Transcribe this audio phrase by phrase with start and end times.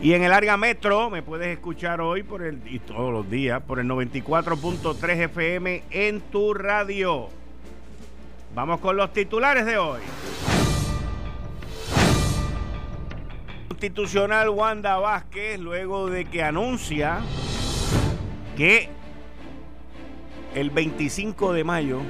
[0.00, 3.62] y en el área metro me puedes escuchar hoy por el y todos los días
[3.62, 7.28] por el 94.3 FM en tu radio.
[8.54, 10.00] Vamos con los titulares de hoy.
[13.68, 17.20] Constitucional Wanda Vázquez luego de que anuncia
[18.56, 18.88] que
[20.54, 22.00] el 25 de mayo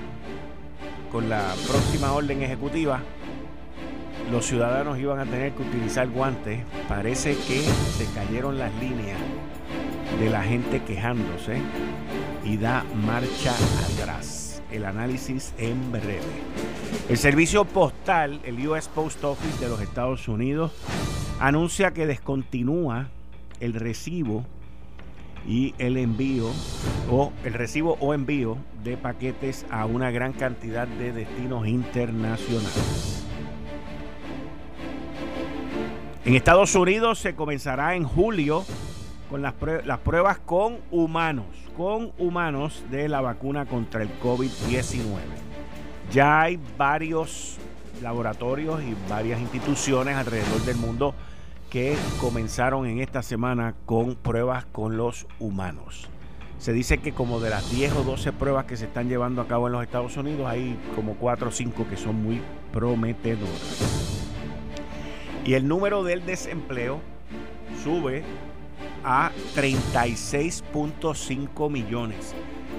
[1.11, 3.03] con la próxima orden ejecutiva
[4.31, 9.19] los ciudadanos iban a tener que utilizar guantes, parece que se cayeron las líneas
[10.19, 11.61] de la gente quejándose
[12.45, 13.55] y da marcha
[13.93, 14.63] atrás.
[14.71, 16.21] El análisis en breve.
[17.09, 20.73] El servicio postal, el US Post Office de los Estados Unidos,
[21.39, 23.09] anuncia que descontinúa
[23.61, 24.45] el recibo
[25.47, 26.51] y el envío
[27.11, 33.26] o el recibo o envío de paquetes a una gran cantidad de destinos internacionales.
[36.27, 38.65] En Estados Unidos se comenzará en julio
[39.31, 41.47] con las, pruebas con humanos,
[41.77, 45.05] con humanos de la vacuna contra el COVID-19.
[46.11, 47.59] Ya hay varios
[48.03, 51.15] laboratorios y varias instituciones alrededor del mundo
[51.71, 56.09] que comenzaron en esta semana con pruebas con los humanos.
[56.59, 59.47] Se dice que como de las 10 o 12 pruebas que se están llevando a
[59.47, 64.16] cabo en los Estados Unidos, hay como 4 o 5 que son muy prometedoras.
[65.47, 67.01] Y el número del desempleo
[67.85, 68.25] sube
[69.05, 72.35] a 36.5 millones.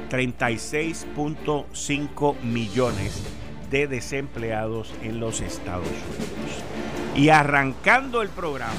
[0.09, 3.23] 36.5 millones
[3.71, 6.65] de desempleados en los Estados Unidos.
[7.15, 8.73] Y arrancando el programa,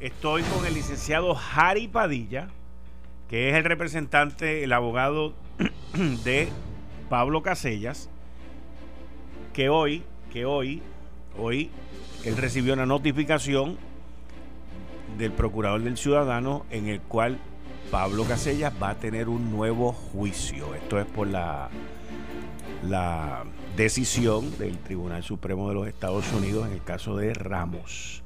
[0.00, 2.48] estoy con el licenciado Harry Padilla,
[3.28, 5.34] que es el representante, el abogado
[6.24, 6.48] de
[7.10, 8.08] Pablo Casellas,
[9.52, 10.80] que hoy, que hoy,
[11.38, 11.70] hoy
[12.26, 13.78] él recibió una notificación
[15.16, 17.38] del procurador del ciudadano en el cual
[17.92, 20.74] Pablo Casellas va a tener un nuevo juicio.
[20.74, 21.68] Esto es por la,
[22.82, 23.44] la
[23.76, 28.24] decisión del Tribunal Supremo de los Estados Unidos en el caso de Ramos.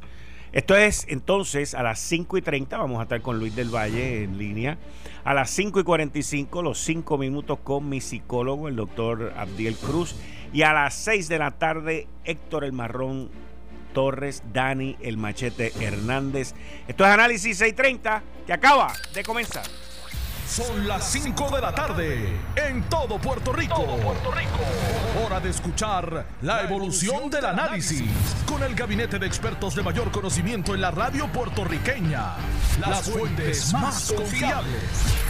[0.53, 4.25] Esto es entonces a las 5 y 30, vamos a estar con Luis del Valle
[4.25, 4.79] en línea.
[5.25, 10.17] A las 5 y 45, los 5 minutos con mi psicólogo, el doctor Abdiel Cruz.
[10.55, 13.29] Y a las 6 de la tarde, Héctor El Marrón
[13.93, 16.55] Torres, Dani, el machete Hernández.
[16.89, 19.65] Esto es Análisis 630 que acaba de comenzar.
[20.51, 23.87] Son las 5 de la tarde en todo Puerto Rico.
[24.03, 24.59] Puerto Rico.
[25.25, 28.03] Hora de escuchar la evolución del análisis
[28.47, 32.35] con el gabinete de expertos de mayor conocimiento en la radio puertorriqueña.
[32.81, 35.30] Las fuentes más confiables.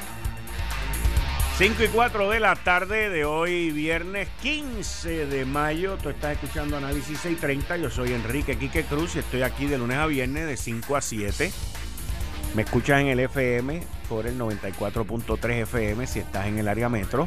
[1.61, 5.95] 5 y 4 de la tarde de hoy, viernes 15 de mayo.
[6.01, 7.77] Tú estás escuchando Análisis 630.
[7.77, 11.01] Yo soy Enrique Quique Cruz y estoy aquí de lunes a viernes de 5 a
[11.01, 11.51] 7.
[12.55, 13.79] Me escuchas en el FM
[14.09, 17.25] por el 94.3 FM si estás en el área metro.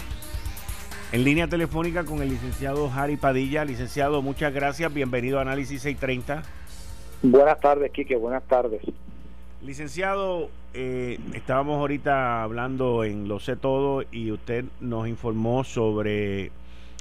[1.13, 3.65] En línea telefónica con el licenciado Harry Padilla.
[3.65, 4.93] Licenciado, muchas gracias.
[4.93, 6.43] Bienvenido a Análisis 630.
[7.23, 8.17] Buenas tardes, Quique.
[8.17, 8.83] Buenas tardes.
[9.63, 16.51] Licenciado, eh, estábamos ahorita hablando en Lo sé todo y usted nos informó sobre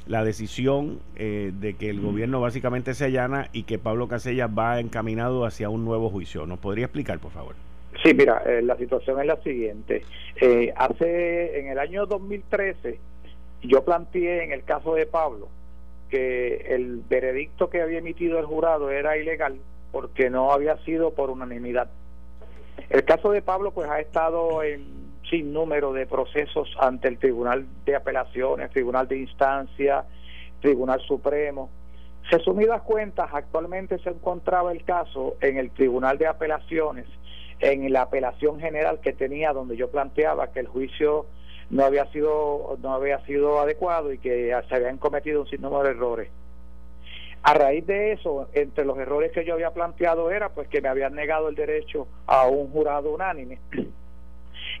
[0.06, 4.78] la decisión eh, de que el gobierno básicamente se allana y que Pablo Casellas va
[4.78, 6.46] encaminado hacia un nuevo juicio.
[6.46, 7.56] ¿Nos podría explicar, por favor?
[8.02, 10.04] Sí, mira, eh, la situación es la siguiente.
[10.76, 12.98] hace, en el año 2013,
[13.62, 15.48] yo planteé en el caso de Pablo
[16.10, 19.56] que el veredicto que había emitido el jurado era ilegal
[19.90, 21.88] porque no había sido por unanimidad
[22.90, 27.66] el caso de Pablo pues ha estado en sin número de procesos ante el Tribunal
[27.84, 30.04] de Apelaciones, Tribunal de Instancia,
[30.60, 31.70] Tribunal Supremo.
[32.30, 37.06] Resumidas cuentas, actualmente se encontraba el caso en el Tribunal de Apelaciones,
[37.60, 41.26] en la apelación general que tenía donde yo planteaba que el juicio
[41.70, 45.90] no había sido no había sido adecuado y que se habían cometido un sinnúmero de
[45.90, 46.28] errores.
[47.44, 50.88] A raíz de eso, entre los errores que yo había planteado era pues que me
[50.88, 53.58] habían negado el derecho a un jurado unánime.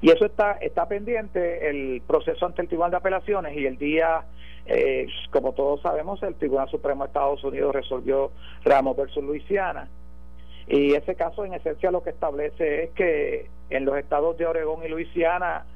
[0.00, 4.24] Y eso está está pendiente el proceso ante el Tribunal de Apelaciones y el día,
[4.64, 8.32] eh, como todos sabemos, el Tribunal Supremo de Estados Unidos resolvió
[8.64, 9.90] Ramos versus Luisiana.
[10.66, 14.82] Y ese caso en esencia lo que establece es que en los estados de Oregón
[14.86, 15.66] y Luisiana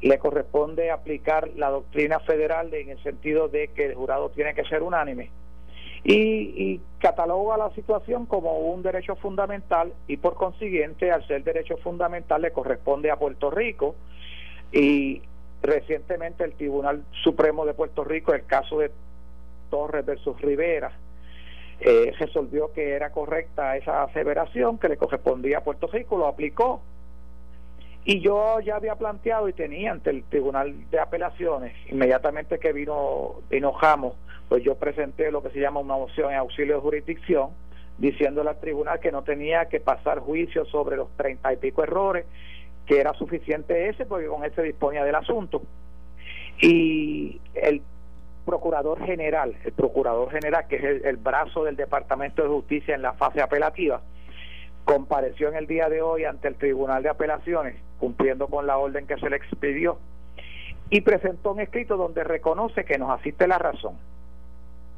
[0.00, 4.64] le corresponde aplicar la doctrina federal en el sentido de que el jurado tiene que
[4.64, 5.28] ser unánime
[6.04, 12.42] y, cataloga la situación como un derecho fundamental y por consiguiente al ser derecho fundamental
[12.42, 13.94] le corresponde a Puerto Rico.
[14.70, 15.22] Y
[15.62, 18.90] recientemente el Tribunal Supremo de Puerto Rico el caso de
[19.70, 20.92] Torres versus Rivera
[21.80, 26.82] eh, resolvió que era correcta esa aseveración que le correspondía a Puerto Rico lo aplicó
[28.04, 33.34] y yo ya había planteado y tenía ante el Tribunal de Apelaciones, inmediatamente que vino,
[33.50, 33.72] vino
[34.48, 37.50] pues yo presenté lo que se llama una moción en auxilio de jurisdicción,
[37.98, 42.24] diciéndole al tribunal que no tenía que pasar juicio sobre los treinta y pico errores,
[42.86, 45.62] que era suficiente ese, porque con ese disponía del asunto.
[46.60, 47.82] Y el
[48.44, 53.12] procurador general, el procurador general, que es el brazo del Departamento de Justicia en la
[53.12, 54.00] fase apelativa,
[54.84, 59.06] compareció en el día de hoy ante el Tribunal de Apelaciones, cumpliendo con la orden
[59.06, 59.98] que se le expidió,
[60.88, 63.96] y presentó un escrito donde reconoce que nos asiste la razón.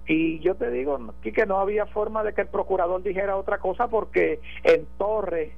[0.07, 3.89] Y yo te digo que no había forma de que el procurador dijera otra cosa
[3.89, 5.53] porque en Torres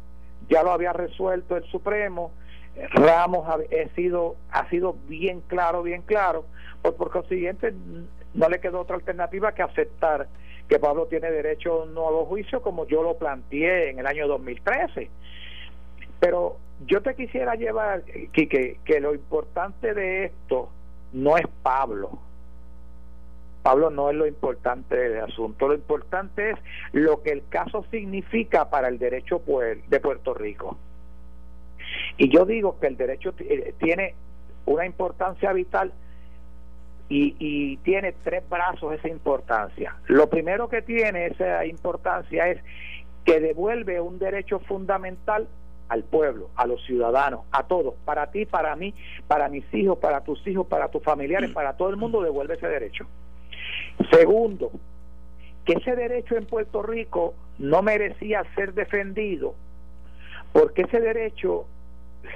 [0.49, 2.33] ya lo había resuelto el Supremo,
[2.91, 3.59] Ramos ha,
[3.95, 6.45] sido, ha sido bien claro, bien claro,
[6.83, 7.73] por, por consiguiente
[8.35, 10.27] no le quedó otra alternativa que aceptar
[10.69, 14.27] que Pablo tiene derecho a un nuevo juicio como yo lo planteé en el año
[14.27, 15.11] 2013.
[16.25, 16.57] Pero
[16.87, 20.71] yo te quisiera llevar, Quique, que lo importante de esto
[21.13, 22.19] no es Pablo.
[23.63, 25.69] Pablo no es lo importante del asunto.
[25.69, 26.59] Lo importante es
[26.93, 29.43] lo que el caso significa para el derecho
[29.87, 30.79] de Puerto Rico.
[32.17, 34.15] Y yo digo que el derecho eh, tiene
[34.65, 35.93] una importancia vital
[37.11, 39.95] y, tiene tres brazos esa importancia.
[40.07, 42.63] Lo primero que tiene esa importancia es
[43.27, 45.49] que devuelve un derecho fundamental
[45.89, 48.95] al pueblo, a los ciudadanos, a todos, para ti, para mí,
[49.27, 52.69] para mis hijos, para tus hijos, para tus familiares, para todo el mundo, devuelve ese
[52.69, 53.07] derecho.
[54.11, 54.71] Segundo,
[55.65, 59.55] que ese derecho en Puerto Rico no merecía ser defendido,
[60.53, 61.67] porque ese derecho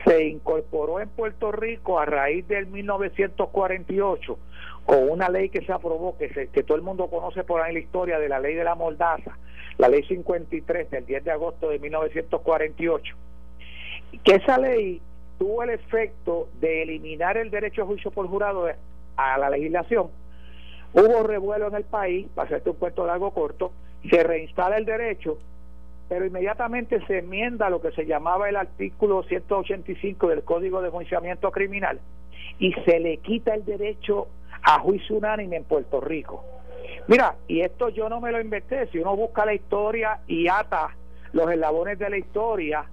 [0.05, 4.39] se incorporó en Puerto Rico a raíz del 1948
[4.85, 7.81] con una ley que se aprobó, que, que todo el mundo conoce por ahí la
[7.81, 9.37] historia de la ley de la mordaza,
[9.77, 13.15] la ley 53 del 10 de agosto de 1948,
[14.25, 15.01] que esa ley
[15.39, 18.67] tuvo el efecto de eliminar el derecho a juicio por jurado
[19.17, 20.09] a la legislación.
[20.93, 23.73] Hubo revuelo en el país, para hacerte un cuento largo corto,
[24.09, 25.39] se reinstala el derecho
[26.09, 31.51] pero inmediatamente se enmienda lo que se llamaba el artículo 185 del Código de Juiciamiento
[31.51, 32.01] Criminal
[32.59, 34.29] y se le quita el derecho
[34.63, 36.45] a juicio unánime en Puerto Rico.
[37.09, 40.97] Mira, y esto yo no me lo inventé, si uno busca la historia y ata
[41.33, 42.85] los eslabones de la historia,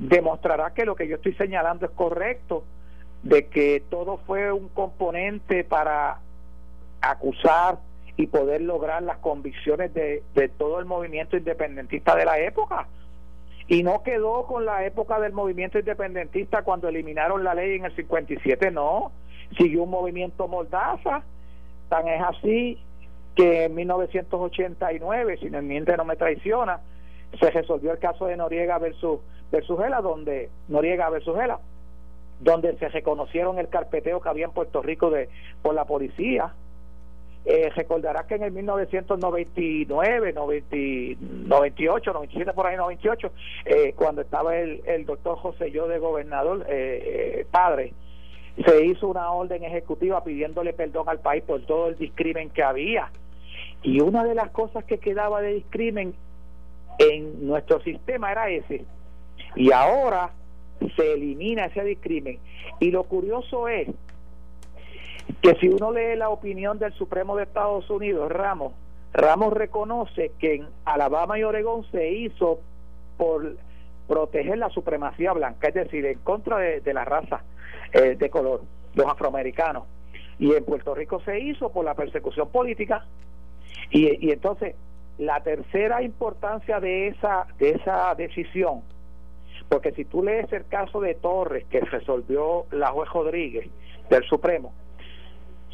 [0.00, 2.64] demostrará que lo que yo estoy señalando es correcto,
[3.22, 6.18] de que todo fue un componente para
[7.02, 7.78] acusar
[8.16, 10.22] y poder lograr las convicciones de,
[10.56, 12.88] todo el movimiento independentista de la época.
[13.68, 17.94] Y no quedó con la época del movimiento independentista cuando eliminaron la ley en el
[17.94, 19.12] 57, no.
[19.56, 21.22] Siguió un movimiento mordaza.
[21.88, 22.78] Tan es así
[23.36, 26.80] que en 1989, si el miente no me traiciona,
[27.38, 29.20] se resolvió el caso de Noriega versus,
[29.50, 31.60] versus Gela, donde Noriega versus Gela,
[32.40, 35.28] donde se reconocieron el carpeteo que había en Puerto Rico de
[35.62, 36.54] por la policía
[37.44, 43.32] eh, recordarás que en el 1999, 98, 97, por ahí 98,
[43.64, 47.94] eh, cuando estaba el, el doctor José Yo de gobernador, eh, eh, padre,
[48.64, 53.10] se hizo una orden ejecutiva pidiéndole perdón al país por todo el discrimen que había.
[53.82, 56.14] Y una de las cosas que quedaba de discrimen
[57.00, 58.84] en nuestro sistema era ese.
[59.56, 60.30] Y ahora
[60.96, 62.38] se elimina ese discrimen.
[62.78, 63.88] Y lo curioso es
[65.40, 68.74] que si uno lee la opinión del Supremo de Estados Unidos, Ramos,
[69.14, 72.60] Ramos reconoce que en Alabama y Oregón se hizo
[73.16, 73.56] por
[74.06, 77.42] proteger la supremacía blanca, es decir, en contra de, la raza
[77.92, 78.62] eh, de color,
[78.94, 79.84] los afroamericanos.
[80.38, 83.06] Y en Puerto Rico se hizo por la persecución política.
[83.90, 84.74] Y, y entonces,
[85.20, 88.80] la tercera importancia de esa, de esa decisión,
[89.68, 93.68] porque si tú lees el caso de Torres que resolvió la juez Rodríguez
[94.08, 94.72] del Supremo,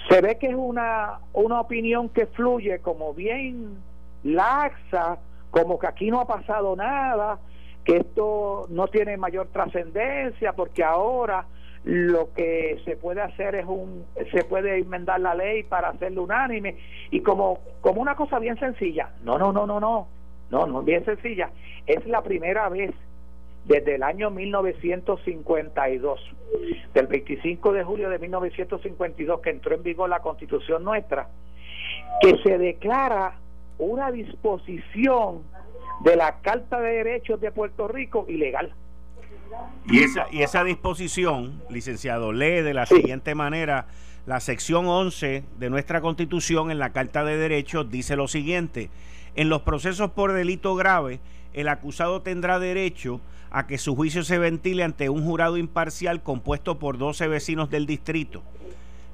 [0.09, 3.79] se ve que es una, una opinión que fluye como bien
[4.25, 5.19] laxa,
[5.53, 7.39] como que aquí no ha pasado nada,
[7.85, 11.47] que esto no tiene mayor trascendencia porque ahora
[11.87, 16.77] lo que se puede hacer es un se puede enmendar la ley para hacerlo unánime
[17.13, 20.09] y como como una cosa bien sencilla no no no no no
[20.51, 21.51] no no bien sencilla
[21.87, 22.91] es la primera vez
[23.67, 26.21] desde el año 1952
[26.93, 31.29] del 25 de julio de 1952 que entró en vigor la constitución nuestra
[32.21, 33.35] que se declara
[33.79, 35.43] una disposición
[36.01, 38.73] de la Carta de Derechos de Puerto Rico ilegal.
[39.89, 43.87] Y esa, y esa disposición, licenciado, lee de la siguiente manera,
[44.27, 48.91] la sección 11 de nuestra Constitución en la Carta de Derechos dice lo siguiente,
[49.37, 51.21] en los procesos por delito grave,
[51.53, 56.79] el acusado tendrá derecho a que su juicio se ventile ante un jurado imparcial compuesto
[56.79, 58.43] por 12 vecinos del distrito,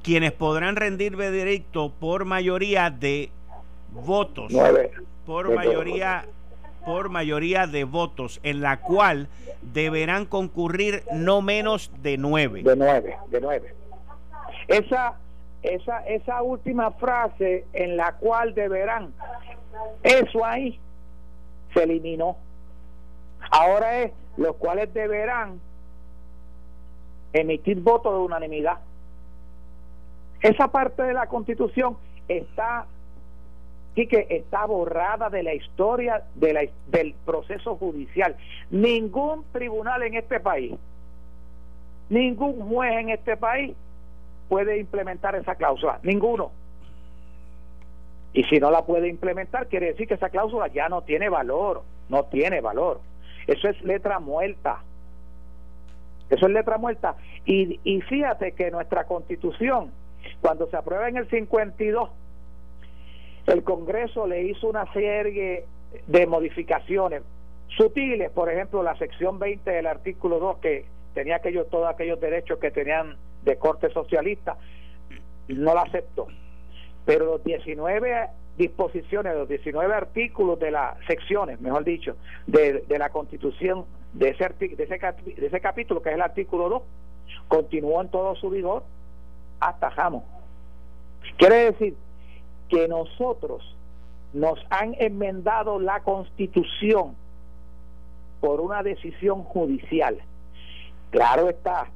[0.02, 3.30] quienes podrán rendir veredicto por mayoría de
[3.92, 4.52] votos,
[5.26, 6.26] por mayoría
[6.84, 9.28] por mayoría de votos, en la cual
[9.60, 12.62] deberán concurrir no menos de nueve.
[12.62, 13.74] De nueve, de nueve.
[14.68, 15.14] Esa,
[15.62, 19.12] esa, esa última frase en la cual deberán,
[20.02, 20.78] eso ahí
[21.74, 22.36] se eliminó.
[23.50, 25.60] Ahora es los cuales deberán
[27.32, 28.78] emitir votos de unanimidad.
[30.40, 31.96] Esa parte de la constitución
[32.28, 32.86] está
[33.94, 38.36] que está borrada de la historia del proceso judicial.
[38.70, 40.74] Ningún tribunal en este país,
[42.08, 43.74] ningún juez en este país
[44.48, 46.52] puede implementar esa cláusula, ninguno.
[48.34, 51.82] Y si no la puede implementar, quiere decir que esa cláusula ya no tiene valor,
[52.08, 53.00] no tiene valor.
[53.46, 54.82] Eso es letra muerta.
[56.30, 57.16] Eso es letra muerta.
[57.44, 59.90] Y, y fíjate que nuestra constitución,
[60.40, 62.08] cuando se aprueba en el 52,
[63.46, 65.66] el Congreso le hizo una serie
[66.06, 67.22] de modificaciones
[67.76, 70.84] sutiles, por ejemplo, la sección 20 del artículo 2 que
[71.14, 74.56] tenía aquellos todos aquellos derechos que tenían de corte socialista,
[75.48, 76.28] no la aceptó.
[77.04, 83.10] Pero los 19 disposiciones, los 19 artículos de las secciones, mejor dicho, de, de la
[83.10, 84.98] Constitución de ese, de, ese,
[85.40, 86.82] de ese capítulo, que es el artículo 2,
[87.48, 88.84] continuó en todo su vigor
[89.58, 90.24] hasta Jamo.
[91.38, 91.96] Quiere decir
[92.72, 93.76] que nosotros
[94.32, 97.14] nos han enmendado la constitución
[98.40, 100.18] por una decisión judicial.
[101.10, 101.90] Claro está,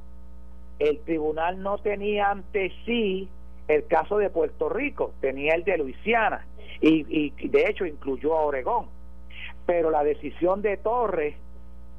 [0.77, 3.27] el tribunal no tenía ante sí
[3.67, 6.45] el caso de Puerto Rico, tenía el de Luisiana
[6.79, 8.85] y, de hecho incluyó a Oregón.
[9.65, 11.35] Pero la decisión de Torres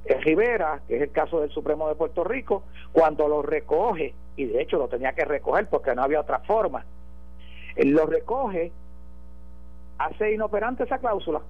[0.05, 4.45] eh, Rivera, que es el caso del Supremo de Puerto Rico, cuando lo recoge, y
[4.45, 6.87] de hecho lo tenía que recoger porque no había otra forma,
[7.77, 8.73] lo recoge,
[9.99, 11.41] hace inoperante esa cláusula.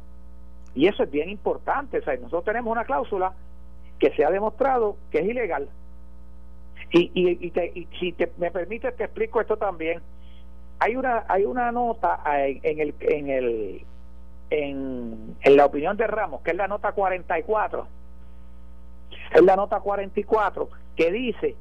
[0.75, 1.99] Y eso es bien importante.
[1.99, 3.33] O nosotros tenemos una cláusula
[3.99, 5.69] que se ha demostrado que es ilegal.
[6.91, 10.01] Y, y, si te, me permite, te explico esto también.
[10.79, 13.87] Hay una, hay una nota en, en el, en, el
[14.51, 17.87] en, en la opinión de Ramos, que es la nota 44.
[19.33, 21.55] Es la nota 44 que dice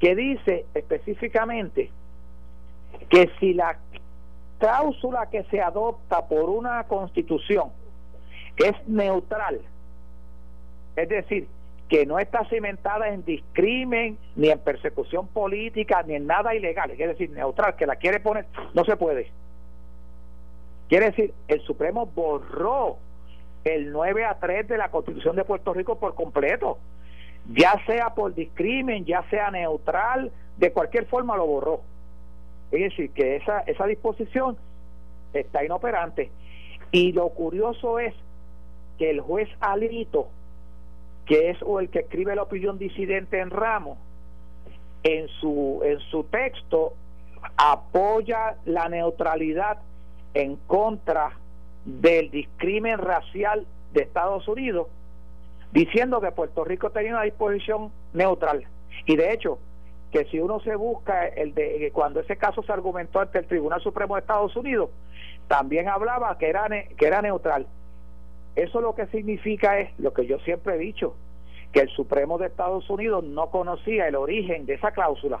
[0.00, 1.90] que dice específicamente
[3.08, 3.78] que si la
[4.58, 7.70] cláusula que se adopta por una constitución
[8.56, 9.60] es neutral,
[10.96, 11.48] es decir,
[11.88, 16.98] que no está cimentada en discrimen, ni en persecución política, ni en nada ilegal, es
[16.98, 19.30] decir, neutral, que la quiere poner, no se puede.
[20.88, 22.98] Quiere decir, el Supremo borró
[23.64, 26.78] el 9 a 3 de la Constitución de Puerto Rico por completo,
[27.48, 31.80] ya sea por discrimen, ya sea neutral, de cualquier forma lo borró.
[32.70, 34.56] Es decir, que esa, esa disposición
[35.32, 36.30] está inoperante.
[36.90, 38.14] Y lo curioso es
[38.98, 40.28] que el juez Alito,
[41.26, 43.98] que es el que escribe la opinión disidente en Ramos,
[45.02, 46.94] en su, en su texto
[47.56, 49.78] apoya la neutralidad
[50.34, 51.32] en contra
[51.84, 54.88] del discrimen racial de Estados Unidos,
[55.72, 58.64] diciendo que Puerto Rico tenía una disposición neutral.
[59.06, 59.58] Y de hecho,
[60.10, 63.82] que si uno se busca el de cuando ese caso se argumentó ante el Tribunal
[63.82, 64.90] Supremo de Estados Unidos,
[65.48, 67.66] también hablaba que era que era neutral.
[68.56, 71.14] Eso lo que significa es lo que yo siempre he dicho,
[71.72, 75.40] que el Supremo de Estados Unidos no conocía el origen de esa cláusula.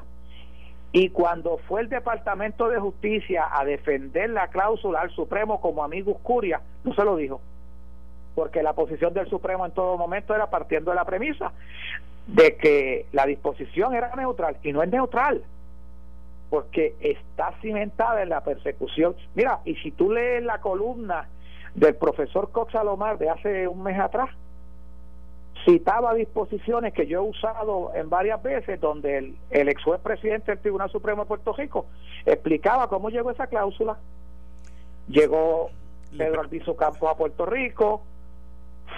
[0.92, 6.14] Y cuando fue el Departamento de Justicia a defender la cláusula al Supremo como amigo
[6.22, 7.40] Curia, no se lo dijo.
[8.34, 11.52] Porque la posición del Supremo en todo momento era partiendo de la premisa
[12.28, 15.42] de que la disposición era neutral y no es neutral.
[16.50, 19.14] porque está cimentada en la persecución.
[19.34, 21.28] Mira, y si tú lees la columna
[21.74, 24.30] del profesor Cox Alomar de hace un mes atrás,
[25.64, 30.52] citaba disposiciones que yo he usado en varias veces donde el, el ex juez presidente
[30.52, 31.86] del Tribunal Supremo de Puerto Rico
[32.24, 33.98] explicaba cómo llegó esa cláusula.
[35.08, 35.68] Llegó
[36.16, 38.02] Pedro Albizu Campos a Puerto Rico,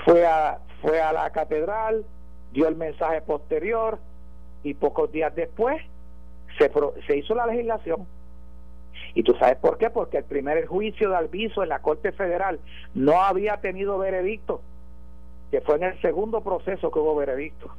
[0.05, 2.05] fue a, fue a la catedral,
[2.53, 3.99] dio el mensaje posterior
[4.63, 5.83] y pocos días después
[6.59, 6.71] se,
[7.07, 8.07] se hizo la legislación.
[9.15, 9.91] ¿Y tú sabes por qué?
[9.91, 12.61] Porque el primer juicio de Albizu en la Corte Federal
[12.95, 14.61] no había tenido veredicto,
[15.51, 17.71] que fue en el segundo proceso que hubo veredicto.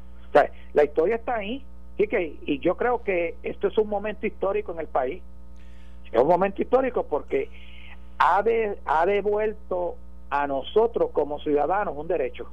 [0.74, 1.64] La historia está ahí.
[1.98, 5.22] Y, que, y yo creo que esto es un momento histórico en el país.
[6.12, 7.50] Es un momento histórico porque
[8.18, 9.96] ha, de, ha devuelto
[10.30, 12.48] a nosotros como ciudadanos un derecho.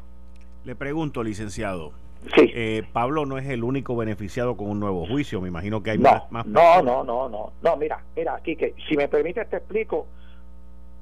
[0.64, 1.92] Le pregunto, licenciado,
[2.34, 2.50] Sí.
[2.54, 5.98] Eh, Pablo no es el único beneficiado con un nuevo juicio, me imagino que hay
[5.98, 6.46] no, más, más.
[6.46, 10.06] No, no, no, no, no, mira, mira, aquí que si me permite te explico.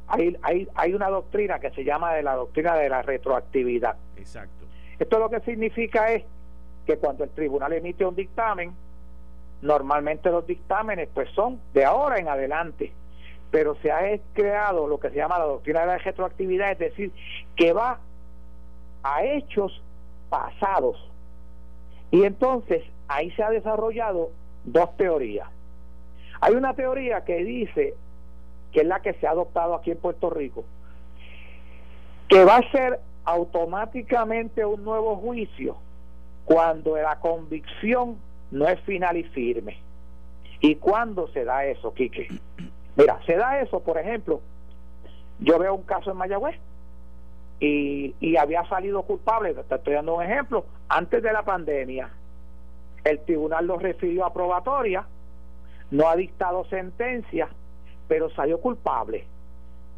[0.09, 3.97] Hay, hay, hay una doctrina que se llama de la doctrina de la retroactividad.
[4.17, 4.67] Exacto.
[4.99, 6.25] Esto lo que significa es
[6.87, 8.73] que cuando el tribunal emite un dictamen,
[9.63, 12.93] normalmente los dictámenes pues son de ahora en adelante,
[13.51, 14.01] pero se ha
[14.33, 17.13] creado lo que se llama la doctrina de la retroactividad, es decir,
[17.57, 17.99] que va
[19.03, 19.83] a hechos
[20.29, 20.97] pasados.
[22.11, 24.31] Y entonces ahí se ha desarrollado
[24.65, 25.49] dos teorías.
[26.41, 27.95] Hay una teoría que dice,
[28.73, 30.65] que es la que se ha adoptado aquí en Puerto Rico,
[32.29, 35.77] que va a ser automáticamente un nuevo juicio
[36.45, 38.17] cuando la convicción
[38.51, 39.79] no es final y firme.
[40.61, 42.29] ¿Y cuándo se da eso, Quique?
[42.97, 44.41] Mira, se da eso, por ejemplo,
[45.41, 46.57] yo veo un caso en Mayagüez
[47.61, 52.11] y, y había salido culpable, te estoy dando un ejemplo, antes de la pandemia,
[53.05, 55.07] el tribunal lo refirió a probatoria,
[55.91, 57.49] no ha dictado sentencia,
[58.09, 59.25] pero salió culpable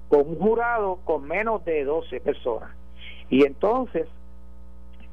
[0.09, 2.71] con un jurado con menos de 12 personas.
[3.29, 4.07] Y entonces,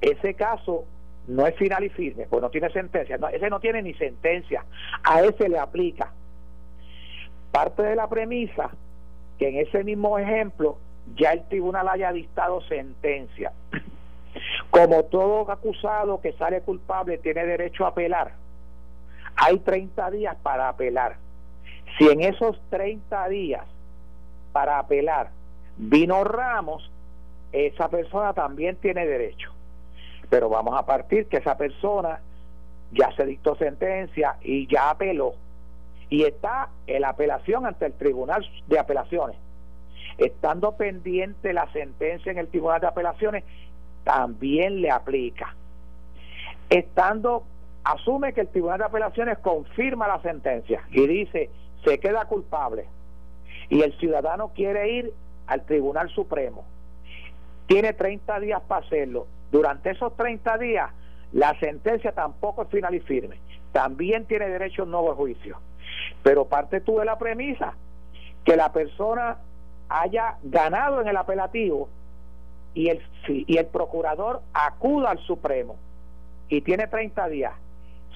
[0.01, 0.85] ese caso
[1.27, 4.65] no es final y firme, pues no tiene sentencia, no, ese no tiene ni sentencia,
[5.03, 6.11] a ese le aplica.
[7.51, 8.69] Parte de la premisa
[9.37, 10.77] que en ese mismo ejemplo
[11.15, 13.51] ya el tribunal haya dictado sentencia.
[14.69, 18.33] Como todo acusado que sale culpable tiene derecho a apelar,
[19.35, 21.17] hay 30 días para apelar.
[21.97, 23.65] Si en esos 30 días
[24.51, 25.29] para apelar
[25.77, 26.89] vino Ramos,
[27.51, 29.51] esa persona también tiene derecho.
[30.29, 32.19] Pero vamos a partir que esa persona
[32.91, 35.35] ya se dictó sentencia y ya apeló.
[36.09, 39.37] Y está en la apelación ante el Tribunal de Apelaciones
[40.17, 43.43] estando pendiente la sentencia en el Tribunal de Apelaciones,
[44.03, 45.55] también le aplica.
[46.69, 47.43] Estando,
[47.83, 51.49] asume que el Tribunal de Apelaciones confirma la sentencia y dice,
[51.83, 52.85] se queda culpable.
[53.69, 55.13] Y el ciudadano quiere ir
[55.47, 56.65] al Tribunal Supremo.
[57.67, 59.27] Tiene 30 días para hacerlo.
[59.51, 60.91] Durante esos 30 días,
[61.31, 63.39] la sentencia tampoco es final y firme.
[63.71, 65.57] También tiene derecho a un nuevo juicio.
[66.23, 67.73] Pero parte tú de la premisa
[68.43, 69.37] que la persona
[69.89, 71.89] haya ganado en el apelativo
[72.73, 75.77] y el, y el procurador acuda al Supremo
[76.49, 77.53] y tiene 30 días,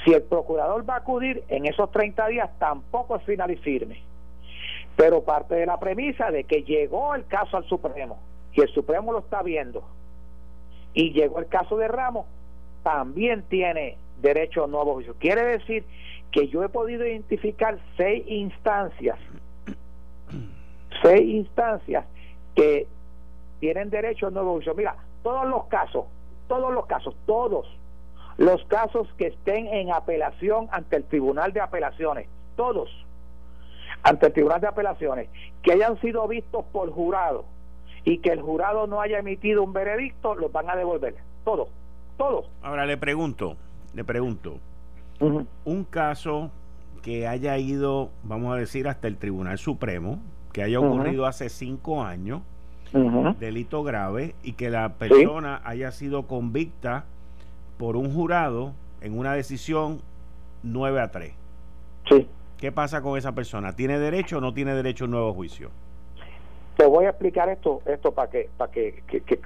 [0.04, 4.02] si el procurador va a acudir en esos 30 días tampoco es final y firme.
[4.96, 8.20] Pero parte de la premisa de que llegó el caso al Supremo
[8.54, 9.84] y el Supremo lo está viendo
[10.94, 12.26] y llegó el caso de Ramos,
[12.84, 15.16] también tiene derecho a nuevo juicio.
[15.20, 15.86] Quiere decir
[16.32, 19.18] que yo he podido identificar seis instancias
[21.02, 22.06] seis instancias
[22.56, 22.88] que
[23.60, 24.74] tienen derecho a nuevo juicio.
[24.74, 26.06] Mira, todos los casos,
[26.48, 27.68] todos los casos, todos
[28.38, 32.90] los casos que estén en apelación ante el Tribunal de Apelaciones, todos
[34.04, 35.30] ante el Tribunal de Apelaciones,
[35.62, 37.44] que hayan sido vistos por jurado
[38.06, 41.16] y que el jurado no haya emitido un veredicto, los van a devolver.
[41.44, 41.68] Todos,
[42.18, 42.50] todos.
[42.62, 43.58] Ahora le pregunto,
[43.94, 44.58] le pregunto,
[45.20, 46.50] un caso
[47.04, 50.20] que haya ido, vamos a decir, hasta el Tribunal Supremo,
[50.52, 52.42] que haya ocurrido hace cinco años,
[53.40, 57.06] delito grave, y que la persona haya sido convicta
[57.78, 60.02] por un jurado en una decisión
[60.64, 61.34] 9 a 3.
[62.10, 62.28] Sí.
[62.58, 63.76] ¿Qué pasa con esa persona?
[63.76, 65.70] ¿Tiene derecho o no tiene derecho a un nuevo juicio?
[66.76, 69.04] Te voy a explicar esto esto para que para que,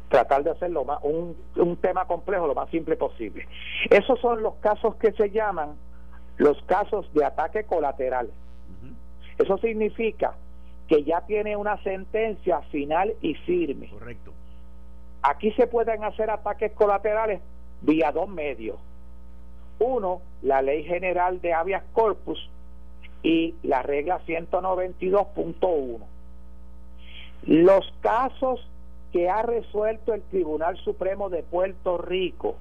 [0.07, 3.47] tratar de hacerlo más un, un tema complejo lo más simple posible.
[3.89, 5.73] Esos son los casos que se llaman
[6.37, 8.29] los casos de ataque colateral.
[9.37, 10.35] Eso significa
[10.93, 13.89] que ya tiene una sentencia final y firme.
[13.89, 14.31] Correcto.
[15.23, 17.41] Aquí se pueden hacer ataques colaterales
[17.81, 18.77] vía dos medios.
[19.79, 22.47] Uno, la ley general de habeas corpus,
[23.23, 25.99] y la regla 192.1.
[27.47, 28.69] Los casos
[29.11, 32.57] que ha resuelto el Tribunal Supremo de Puerto Rico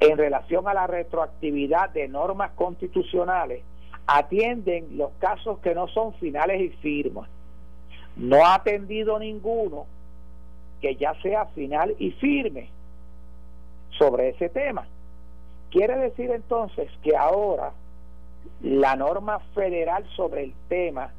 [0.00, 3.62] en relación a la retroactividad de normas constitucionales
[4.12, 7.28] atienden los casos que no son finales y firmas.
[8.16, 9.86] No ha atendido ninguno
[10.80, 12.68] que ya sea final y firme
[13.96, 14.86] sobre ese tema.
[15.70, 17.72] Quiere decir entonces que ahora
[18.62, 21.12] la norma federal sobre el tema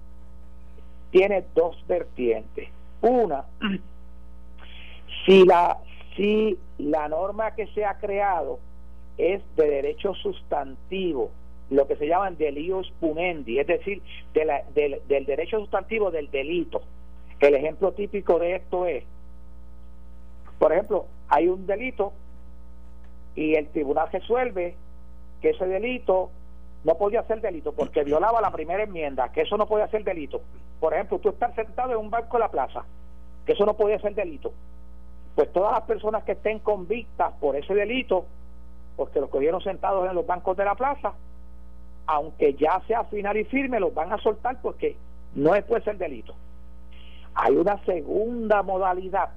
[1.12, 2.68] tiene dos vertientes.
[3.02, 3.46] Una,
[5.26, 5.78] si la,
[6.18, 8.60] si la norma que se ha creado
[9.18, 11.32] es de derecho sustantivo,
[11.72, 14.04] lo que se llaman delitos punendi, es decir,
[14.34, 16.82] del, del derecho sustantivo del delito.
[17.40, 19.06] El ejemplo típico de esto es,
[20.60, 22.14] por ejemplo, hay un delito
[23.36, 24.76] y el tribunal resuelve
[25.42, 26.30] que ese delito
[26.84, 30.42] no podía ser delito porque violaba la primera enmienda, que eso no podía ser delito.
[30.82, 32.84] Por ejemplo, tú estás sentado en un banco de la plaza,
[33.46, 34.52] que eso no podía ser delito.
[35.36, 38.26] Pues todas las personas que estén convictas por ese delito,
[38.98, 41.14] porque los que vieron sentados en los bancos de la plaza,
[42.08, 44.96] aunque ya sea final y firme, los van a soltar porque
[45.36, 46.36] no puede ser delito.
[47.34, 49.30] Hay una segunda modalidad.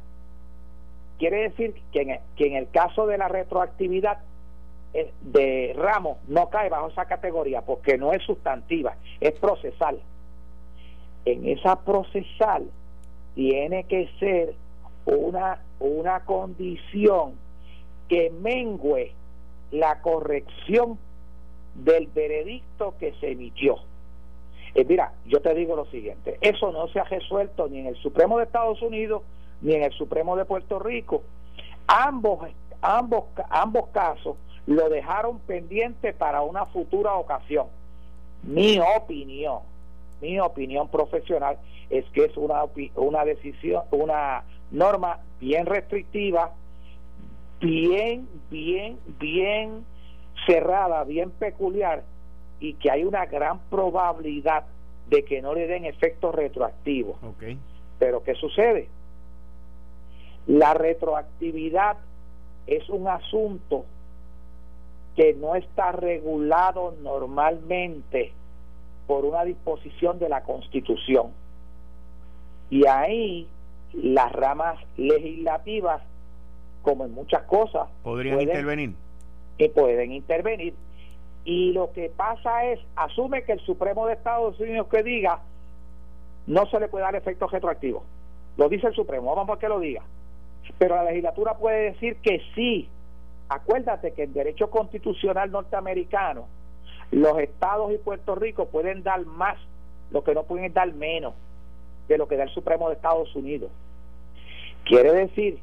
[1.19, 4.19] Quiere decir que en, el caso de la retroactividad
[5.23, 10.01] de ramo no cae bajo esa categoría porque no es sustantiva, es procesal.
[11.25, 12.69] En esa procesal
[13.35, 14.55] tiene que ser
[15.07, 17.35] una, una condición
[18.09, 19.13] que mengüe
[19.71, 20.99] la corrección
[21.75, 23.77] del veredicto que se emitió.
[24.75, 27.97] Eh, mira, yo te digo lo siguiente, eso no se ha resuelto ni en el
[27.97, 29.23] Supremo de Estados Unidos
[29.61, 31.23] ni en el Supremo de Puerto Rico.
[31.87, 32.49] Ambos,
[32.83, 37.67] ambos, ambos casos lo dejaron pendiente para una futura ocasión.
[38.43, 39.61] Mi opinión,
[40.21, 41.59] mi opinión profesional
[41.91, 42.65] es que es una,
[42.97, 46.53] una decisión, una norma bien restrictiva,
[47.61, 49.85] bien, bien, bien
[50.47, 52.05] cerrada, bien peculiar
[52.61, 54.65] y que hay una gran probabilidad
[55.09, 57.23] de que no le den efectos retroactivos.
[57.23, 57.59] Okay.
[57.99, 58.89] Pero ¿qué sucede?
[60.47, 61.97] La retroactividad
[62.67, 63.85] es un asunto
[65.17, 68.33] que no está regulado normalmente
[69.07, 71.33] por una disposición de la Constitución.
[72.71, 73.47] Y ahí
[73.93, 76.03] las ramas legislativas,
[76.83, 78.95] como en muchas cosas, podrían intervenir.
[79.59, 80.75] Que pueden intervenir.
[81.45, 85.41] Y lo que pasa es, asume que el Supremo de Estados Unidos que diga,
[86.47, 88.05] no se le puede dar efecto retroactivo.
[88.57, 90.03] Lo dice el Supremo, vamos a que lo diga.
[90.79, 92.89] Pero la legislatura puede decir que sí,
[93.49, 96.47] acuérdate que el derecho constitucional norteamericano,
[97.11, 99.59] los estados y Puerto Rico pueden dar más,
[100.11, 101.35] lo que no pueden dar menos
[102.09, 103.71] de lo que da el Supremo de Estados Unidos.
[104.85, 105.59] Quiere decir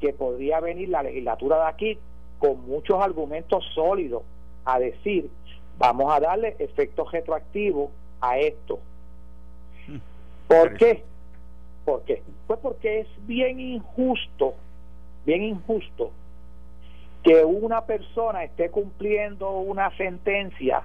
[0.00, 1.98] que podría venir la legislatura de aquí
[2.42, 4.24] con muchos argumentos sólidos
[4.64, 5.30] a decir,
[5.78, 8.80] vamos a darle efecto retroactivo a esto.
[9.86, 9.98] Hmm.
[10.48, 11.04] ¿Por qué?
[11.84, 12.20] ¿Por qué?
[12.48, 14.56] Pues porque es bien injusto,
[15.24, 16.10] bien injusto
[17.22, 20.82] que una persona esté cumpliendo una sentencia,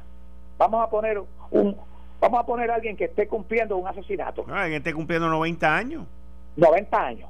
[0.60, 1.76] vamos a poner un
[2.22, 4.46] vamos a poner a alguien que esté cumpliendo un asesinato.
[4.46, 6.06] No, alguien esté cumpliendo 90 años.
[6.56, 7.30] 90 años.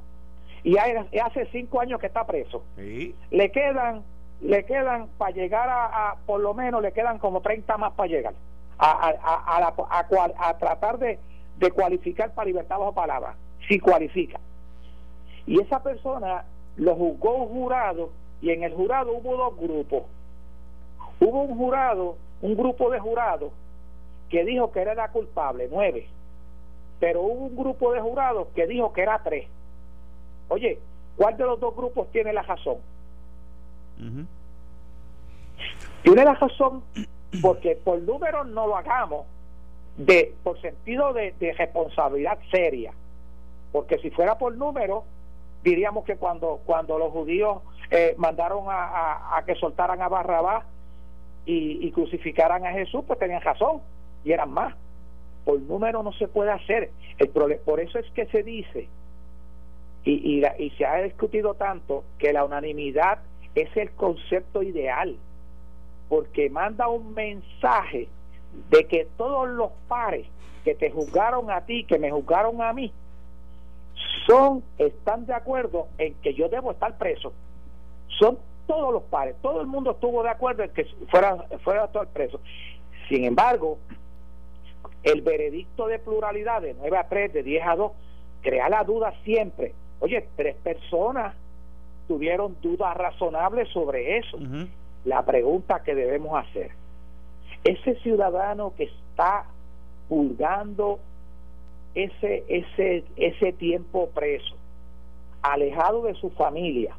[0.65, 2.65] Y hace 5 años que está preso.
[2.75, 3.15] Sí.
[3.31, 4.03] Le quedan
[4.41, 8.33] le quedan para llegar a, por lo menos le quedan como 30 más para llegar
[8.77, 11.19] a, a, a, a tratar de,
[11.57, 13.35] de cualificar para libertad bajo palabra,
[13.67, 14.39] si cualifica.
[15.45, 16.45] Y esa persona
[16.75, 20.03] lo juzgó un jurado y en el jurado hubo dos grupos.
[21.19, 23.51] Hubo un jurado, un grupo de jurados
[24.29, 26.07] que dijo que era la culpable, nueve,
[26.99, 29.47] pero hubo un grupo de jurados que dijo que era tres.
[30.49, 30.79] Oye,
[31.15, 32.77] ¿cuál de los dos grupos tiene la razón?
[36.03, 36.83] Tiene la razón
[37.41, 39.25] porque por números no lo hagamos
[39.97, 42.93] de por sentido de, responsabilidad seria
[43.71, 45.03] porque si fuera por números
[45.63, 50.65] diríamos que cuando cuando los judíos eh, mandaron a, que soltaran a Barrabás
[51.45, 53.81] y, crucificaran a Jesús, pues tenían razón
[54.25, 54.75] y eran más.
[55.45, 56.91] Por número no se puede hacer.
[57.17, 58.89] El por eso es que se dice,
[60.03, 63.19] y, y se ha discutido tanto, que la unanimidad
[63.61, 65.17] es el concepto ideal,
[66.09, 68.07] porque manda un mensaje
[68.69, 70.27] de que todos los pares
[70.63, 72.91] que te juzgaron a ti, que me juzgaron a mí,
[74.25, 77.33] son, están de acuerdo en que yo debo estar preso
[78.19, 82.03] son todos los pares, todo el mundo estuvo de acuerdo en que fuera, fuera todo
[82.03, 82.39] el preso.
[83.07, 83.79] Sin embargo,
[85.03, 87.91] El veredicto de pluralidad de 9 a 3, de 10 a 2,
[88.41, 89.73] crea la duda siempre.
[89.99, 91.33] Oye, tres personas
[92.07, 94.37] tuvieron dudas razonables sobre eso.
[95.05, 96.71] La pregunta que debemos hacer,
[97.63, 99.45] ese ciudadano que está
[100.07, 100.99] pulgando
[101.95, 104.55] ese, ese, ese tiempo preso,
[105.41, 106.95] alejado de su familia,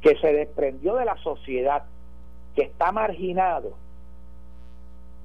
[0.00, 1.84] que se desprendió de la sociedad,
[2.54, 3.72] que está marginado,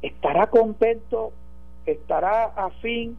[0.01, 1.33] estará contento,
[1.85, 3.17] estará afín,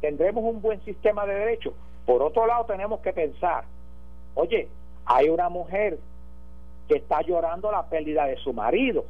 [0.00, 1.74] tendremos un buen sistema de derechos.
[2.06, 3.64] Por otro lado, tenemos que pensar,
[4.34, 4.68] oye,
[5.08, 5.98] hay una mujer
[6.86, 9.06] que está llorando la pérdida de su marido,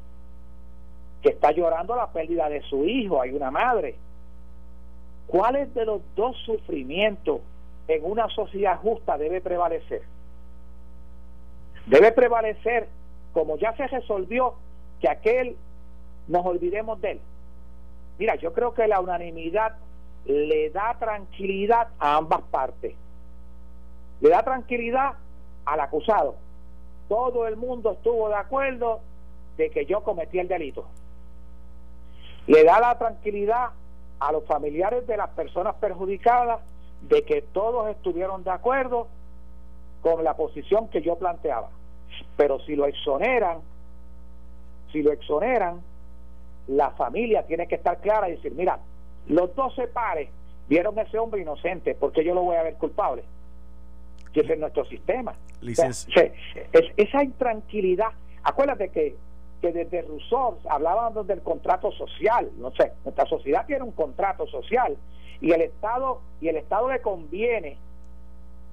[1.22, 3.96] que está llorando la pérdida de su hijo, hay una madre.
[5.26, 7.40] ¿Cuáles de los dos sufrimientos
[7.88, 10.02] en una sociedad justa debe prevalecer?
[11.86, 12.88] Debe prevalecer,
[13.32, 14.54] como ya se resolvió,
[15.00, 15.56] que aquel
[16.28, 17.20] nos olvidemos de él.
[18.20, 19.74] Mira, yo creo que la unanimidad
[20.26, 22.94] le da tranquilidad a ambas partes.
[24.20, 25.14] Le da tranquilidad
[25.68, 26.36] al acusado.
[27.08, 29.00] Todo el mundo estuvo de acuerdo
[29.56, 30.86] de que yo cometí el delito.
[32.46, 33.70] Le da la tranquilidad
[34.20, 36.60] a los familiares de las personas perjudicadas
[37.02, 39.08] de que todos estuvieron de acuerdo
[40.02, 41.70] con la posición que yo planteaba.
[42.36, 43.58] Pero si lo exoneran,
[44.90, 45.82] si lo exoneran,
[46.68, 48.78] la familia tiene que estar clara y decir, mira,
[49.26, 50.30] los 12 pares
[50.68, 53.24] vieron a ese hombre inocente, porque yo lo voy a ver culpable.
[54.32, 55.34] Que ese es nuestro sistema.
[56.96, 58.10] esa intranquilidad.
[58.42, 59.16] Acuérdate que,
[59.60, 62.50] que desde Rousseau hablábamos del contrato social.
[62.58, 64.96] No sé, nuestra sociedad tiene un contrato social
[65.40, 67.78] y el Estado y el Estado le conviene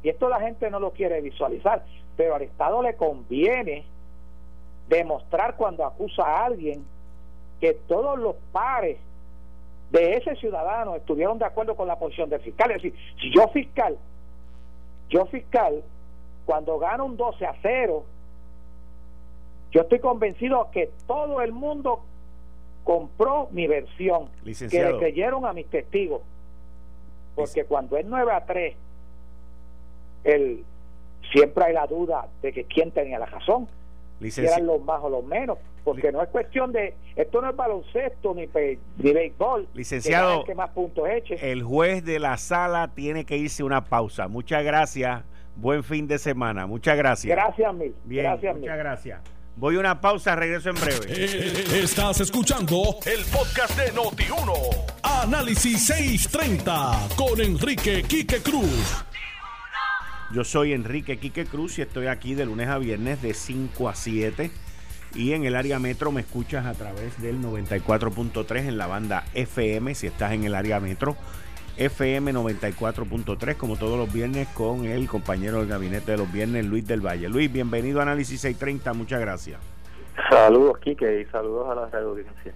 [0.05, 1.83] y esto la gente no lo quiere visualizar,
[2.15, 3.85] pero al Estado le conviene
[4.87, 6.85] demostrar cuando acusa a alguien
[7.59, 8.99] que todos los pares
[9.89, 12.69] de ese ciudadano estuvieron de acuerdo con la posición del fiscal.
[12.69, 13.97] Es decir, si yo fiscal,
[15.09, 15.83] yo fiscal,
[16.45, 18.05] cuando gano un 12 a 0,
[19.71, 22.01] yo estoy convencido que todo el mundo
[22.83, 26.21] compró mi versión, que le creyeron a mis testigos.
[27.35, 28.75] Porque cuando es 9 a 3,
[30.23, 30.63] el,
[31.33, 33.67] siempre hay la duda de que quién tenía la razón.
[34.21, 37.55] Si eran los más o los menos porque no es cuestión de esto no es
[37.55, 38.49] baloncesto ni,
[38.97, 41.51] ni béisbol licenciado que más puntos eche.
[41.51, 44.27] el juez de la sala tiene que irse una pausa.
[44.27, 45.23] Muchas gracias.
[45.55, 46.65] Buen fin de semana.
[46.65, 47.33] Muchas gracias.
[47.33, 47.95] Gracias mil.
[48.03, 49.21] Bien, gracias muchas gracias.
[49.57, 51.05] Voy a una pausa regreso en breve.
[51.07, 54.51] Eh, estás escuchando el podcast de Noti1
[55.01, 59.05] Análisis 630 con Enrique Quique Cruz
[60.35, 63.95] yo soy Enrique Quique Cruz y estoy aquí de lunes a viernes de 5 a
[63.95, 64.51] 7
[65.15, 69.95] y en el área metro me escuchas a través del 94.3 en la banda FM,
[69.95, 71.15] si estás en el área metro.
[71.77, 76.85] FM 94.3, como todos los viernes, con el compañero del gabinete de los viernes, Luis
[76.85, 77.29] del Valle.
[77.29, 79.61] Luis, bienvenido a Análisis 630, muchas gracias.
[80.29, 82.53] Saludos, Quique, y saludos a la radio audiencia.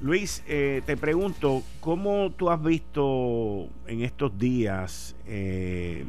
[0.00, 6.06] Luis, eh, te pregunto, ¿cómo tú has visto en estos días eh,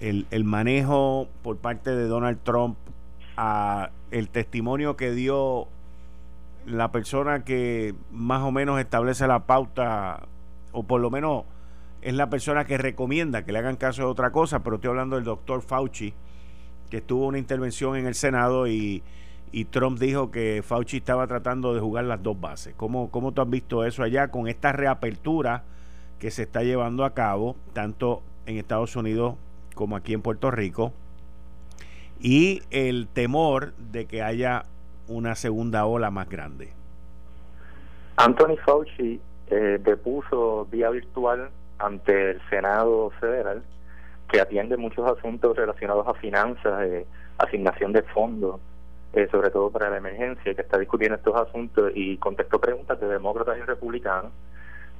[0.00, 2.76] el, el manejo por parte de Donald Trump
[3.36, 5.68] a el testimonio que dio
[6.66, 10.26] la persona que más o menos establece la pauta,
[10.72, 11.44] o por lo menos
[12.02, 15.16] es la persona que recomienda que le hagan caso de otra cosa, pero estoy hablando
[15.16, 16.14] del doctor Fauci,
[16.90, 19.02] que tuvo una intervención en el Senado y,
[19.52, 22.74] y, Trump dijo que Fauci estaba tratando de jugar las dos bases.
[22.76, 25.64] ¿Cómo, ¿Cómo tú has visto eso allá con esta reapertura
[26.18, 29.36] que se está llevando a cabo, tanto en Estados Unidos
[29.74, 30.92] como aquí en Puerto Rico?
[32.20, 34.64] y el temor de que haya
[35.08, 36.70] una segunda ola más grande.
[38.16, 43.62] Anthony Fauci eh, depuso vía virtual ante el Senado Federal
[44.30, 47.06] que atiende muchos asuntos relacionados a finanzas, eh,
[47.38, 48.60] asignación de fondos,
[49.12, 53.08] eh, sobre todo para la emergencia, que está discutiendo estos asuntos y contestó preguntas de
[53.08, 54.30] demócratas y republicanos.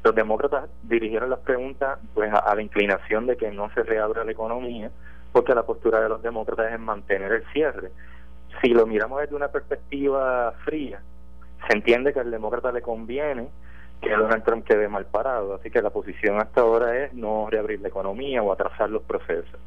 [0.03, 4.33] Los demócratas dirigieron las preguntas pues a la inclinación de que no se reabra la
[4.33, 4.91] economía,
[5.33, 7.91] porque la postura de los demócratas es mantener el cierre.
[8.63, 11.01] Si lo miramos desde una perspectiva fría,
[11.69, 13.49] se entiende que al demócrata le conviene
[14.01, 17.81] que Donald Trump quede mal parado, así que la posición hasta ahora es no reabrir
[17.81, 19.61] la economía o atrasar los procesos.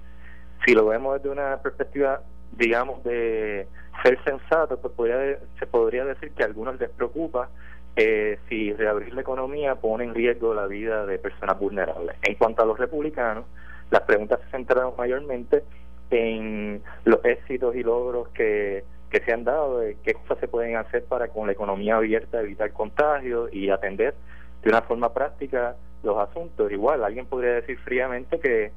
[0.65, 3.67] Si lo vemos desde una perspectiva, digamos, de
[4.01, 7.49] ser sensato, pues podría, se podría decir que a algunos les preocupa
[7.95, 12.15] eh, si reabrir la economía pone en riesgo la vida de personas vulnerables.
[12.23, 13.45] En cuanto a los republicanos,
[13.91, 15.63] las preguntas se centraron mayormente
[16.09, 21.05] en los éxitos y logros que, que se han dado, qué cosas se pueden hacer
[21.05, 24.15] para con la economía abierta evitar contagios y atender
[24.63, 26.71] de una forma práctica los asuntos.
[26.71, 28.71] Igual, alguien podría decir fríamente que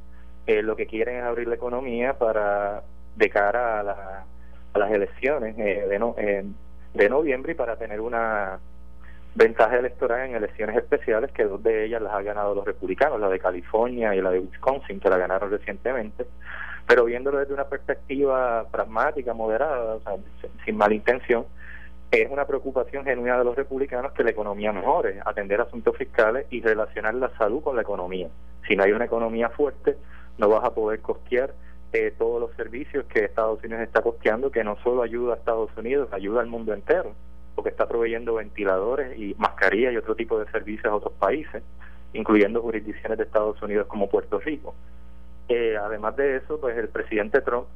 [0.46, 2.83] eh, lo que quieren es abrir la economía para
[3.16, 4.24] de cara a, la,
[4.74, 8.61] a las elecciones eh, de, no, de noviembre y para tener una
[9.37, 13.29] ventaja electoral en elecciones especiales que dos de ellas las han ganado los republicanos, la
[13.29, 16.27] de California y la de Wisconsin, que la ganaron recientemente.
[16.87, 19.99] Pero viéndolo desde una perspectiva pragmática, moderada,
[20.64, 21.44] sin mala intención,
[22.11, 26.62] es una preocupación genuina de los republicanos que la economía mejore, atender asuntos fiscales y
[26.62, 28.29] relacionar la salud con la economía.
[28.66, 29.99] Si no hay una economía fuerte,
[30.38, 31.53] no vas a poder costear
[31.92, 35.70] eh, todos los servicios que Estados Unidos está costeando, que no solo ayuda a Estados
[35.77, 37.12] Unidos, ayuda al mundo entero,
[37.57, 41.62] porque está proveyendo ventiladores y mascarillas y otro tipo de servicios a otros países,
[42.12, 44.75] incluyendo jurisdicciones de Estados Unidos como Puerto Rico.
[45.49, 47.66] Eh, además de eso, pues el presidente Trump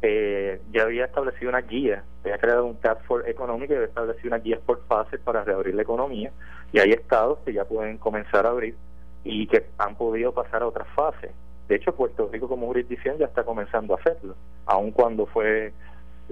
[0.00, 4.38] eh, ya había establecido una guía, había creado un task económico y había establecido una
[4.38, 6.32] guía por fases para reabrir la economía
[6.72, 8.76] y hay estados que ya pueden comenzar a abrir
[9.24, 11.32] y que han podido pasar a otras fases.
[11.68, 14.36] De hecho, Puerto Rico como jurisdicción ya está comenzando a hacerlo,
[14.66, 15.72] aun cuando fue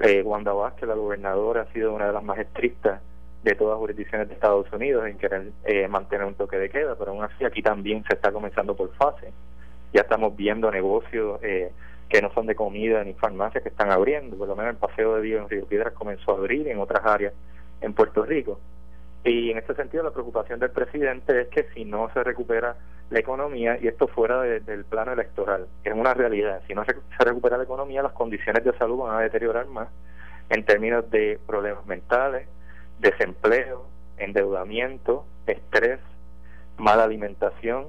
[0.02, 3.00] eh, Wanda Vázquez, la gobernadora, ha sido una de las más estrictas
[3.42, 6.96] de todas las jurisdicciones de Estados Unidos en querer eh, mantener un toque de queda,
[6.96, 9.32] pero aún así aquí también se está comenzando por fase.
[9.92, 11.70] Ya estamos viendo negocios eh,
[12.08, 15.16] que no son de comida ni farmacias que están abriendo, por lo menos el paseo
[15.16, 17.32] de día en Río Piedras comenzó a abrir en otras áreas
[17.80, 18.58] en Puerto Rico.
[19.26, 22.76] Y en este sentido la preocupación del presidente es que si no se recupera
[23.10, 27.56] la economía, y esto fuera del plano electoral, es una realidad, si no se, recupera
[27.56, 29.88] la economía, las condiciones de salud van a deteriorar más
[30.48, 32.48] en términos de problemas mentales,
[33.00, 33.86] desempleo,
[34.16, 35.98] endeudamiento, estrés,
[36.78, 37.86] mala alimentación,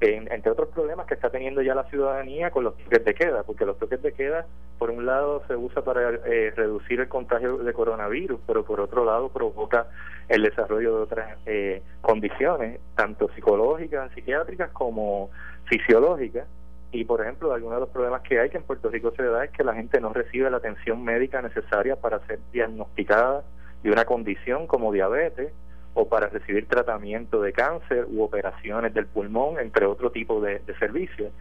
[0.00, 3.66] entre otros problemas que está teniendo ya la ciudadanía con los toques de queda, porque
[3.66, 4.46] los toques de queda,
[4.78, 9.04] por un lado, se usa para eh, reducir el contagio de coronavirus, pero por otro
[9.04, 9.88] lado provoca
[10.28, 15.30] el desarrollo de otras eh, condiciones, tanto psicológicas, psiquiátricas como
[15.64, 16.46] fisiológicas.
[16.92, 19.44] Y, por ejemplo, algunos de los problemas que hay que en Puerto Rico se da
[19.44, 23.44] es que la gente no recibe la atención médica necesaria para ser diagnosticada
[23.82, 25.52] de una condición como diabetes,
[25.94, 31.32] o para recibir tratamiento de cáncer u operaciones del pulmón, entre otro tipo de, servicios.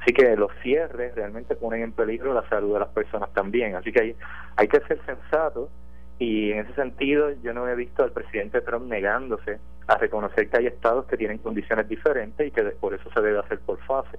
[0.00, 3.74] Así que los cierres realmente ponen en peligro la salud de las personas también.
[3.74, 4.16] Así que hay,
[4.56, 5.70] hay que ser sensato
[6.18, 10.58] y en ese sentido yo no he visto al presidente Trump negándose a reconocer que
[10.58, 14.18] hay estados que tienen condiciones diferentes y que por eso se debe hacer por fase.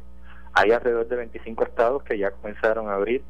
[0.53, 3.23] Hay alrededor de 25 estados que ya comenzaron a abrir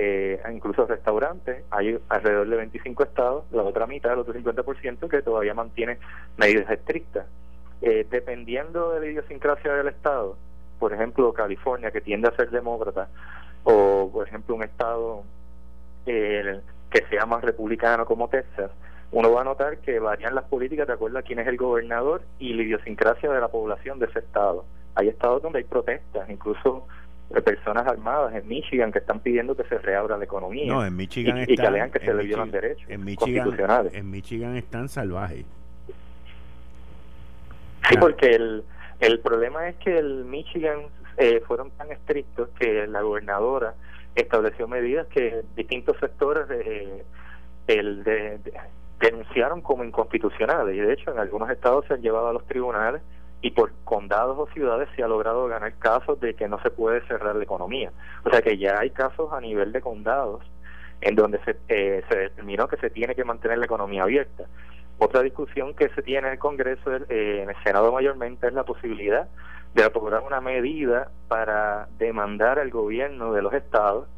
[0.00, 5.22] eh, incluso restaurantes, hay alrededor de 25 estados, la otra mitad, el otro 50%, que
[5.22, 5.98] todavía mantienen
[6.36, 7.26] medidas estrictas.
[7.82, 10.36] Eh, dependiendo de la idiosincrasia del estado,
[10.78, 13.08] por ejemplo, California, que tiende a ser demócrata,
[13.64, 15.24] o por ejemplo un estado
[16.06, 18.70] eh, que sea más republicano como Texas,
[19.10, 22.22] uno va a notar que varían las políticas de acuerdo a quién es el gobernador
[22.38, 24.64] y la idiosincrasia de la población de ese estado.
[24.94, 26.86] Hay estados donde hay protestas, incluso
[27.30, 30.72] de personas armadas en Michigan que están pidiendo que se reabra la economía.
[30.72, 33.94] No, en Michigan y, que lean que se le dieron derechos en Michigan, constitucionales.
[33.94, 35.44] En Michigan están salvajes.
[37.88, 38.64] Sí, porque el,
[39.00, 40.86] el problema es que el Michigan
[41.16, 43.74] eh, fueron tan estrictos que la gobernadora
[44.14, 47.04] estableció medidas que distintos sectores eh,
[47.66, 48.40] el de,
[49.00, 53.02] denunciaron como inconstitucionales y de hecho en algunos estados se han llevado a los tribunales
[53.40, 57.06] y por condados o ciudades se ha logrado ganar casos de que no se puede
[57.06, 57.92] cerrar la economía.
[58.24, 60.42] O sea que ya hay casos a nivel de condados
[61.00, 64.44] en donde se, eh, se determinó que se tiene que mantener la economía abierta.
[64.98, 68.64] Otra discusión que se tiene en el Congreso, eh, en el Senado mayormente, es la
[68.64, 69.28] posibilidad
[69.74, 74.08] de aprobar una medida para demandar al gobierno de los estados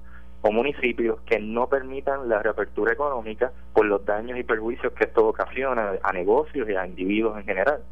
[0.43, 5.27] o municipios que no permitan la reapertura económica por los daños y perjuicios que esto
[5.27, 7.83] ocasiona a negocios y a individuos en general.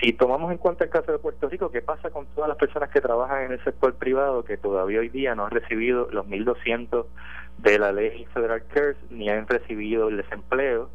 [0.00, 2.90] Si tomamos en cuenta el caso de Puerto Rico, ¿qué pasa con todas las personas
[2.90, 7.06] que trabajan en el sector privado que todavía hoy día no han recibido los 1.200
[7.58, 10.90] de la ley Federal CARES, ni han recibido el desempleo,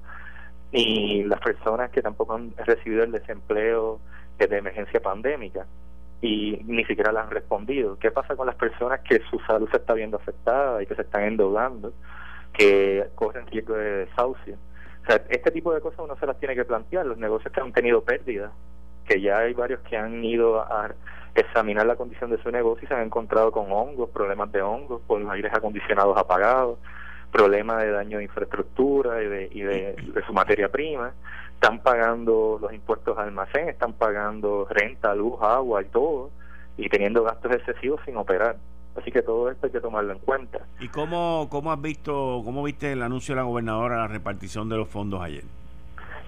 [0.72, 4.00] ni las personas que tampoco han recibido el desempleo
[4.38, 5.66] de emergencia pandémica
[6.22, 7.98] y ni siquiera le han respondido?
[8.00, 11.02] ¿Qué pasa con las personas que su salud se está viendo afectada y que se
[11.02, 11.94] están endeudando,
[12.54, 14.56] que corren riesgo de desahucio?
[15.04, 17.06] O sea, este tipo de cosas uno se las tiene que plantear.
[17.06, 18.52] Los negocios que han tenido pérdidas
[19.08, 20.92] que ya hay varios que han ido a
[21.36, 25.02] examinar la condición de su negocio y se han encontrado con hongos, problemas de hongos,
[25.08, 26.78] por los aires acondicionados apagados,
[27.32, 29.96] problemas de daño de infraestructura y de, y de,
[30.26, 31.12] su materia prima.
[31.56, 36.30] Están pagando los impuestos al almacén, están pagando renta, luz, agua y todo,
[36.78, 38.58] y teniendo gastos excesivos sin operar.
[38.96, 40.60] Así que todo esto hay que tomarlo en cuenta.
[40.80, 44.78] ¿Y cómo, cómo has visto, cómo viste el anuncio de la gobernadora la repartición de
[44.78, 45.44] los fondos ayer?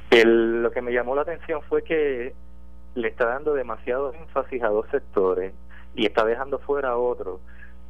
[0.09, 2.33] El, lo que me llamó la atención fue que
[2.95, 5.53] le está dando demasiado énfasis a dos sectores
[5.93, 7.39] y está dejando fuera a otros.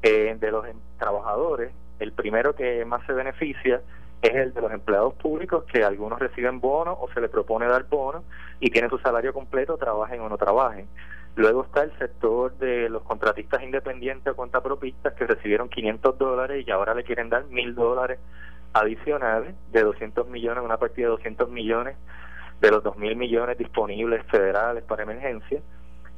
[0.02, 3.82] Eh, de los em, trabajadores, el primero que más se beneficia
[4.22, 7.86] es el de los empleados públicos, que algunos reciben bonos o se les propone dar
[7.86, 8.24] bonos
[8.60, 10.88] y tienen su salario completo, trabajen o no trabajen.
[11.36, 16.72] Luego está el sector de los contratistas independientes o contrapropistas que recibieron 500 dólares y
[16.72, 18.20] ahora le quieren dar 1000 dólares
[18.74, 21.98] adicionales de 200 millones, una partida de 200 millones
[22.62, 25.62] de los 2.000 millones disponibles federales para emergencia.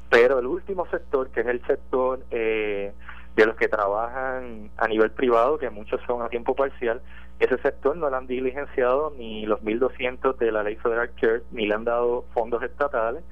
[0.09, 2.93] Pero el último sector, que es el sector eh,
[3.35, 7.01] de los que trabajan a nivel privado, que muchos son a tiempo parcial,
[7.39, 11.67] ese sector no le han diligenciado ni los 1.200 de la ley federal CARE, ni
[11.67, 13.23] le han dado fondos estatales,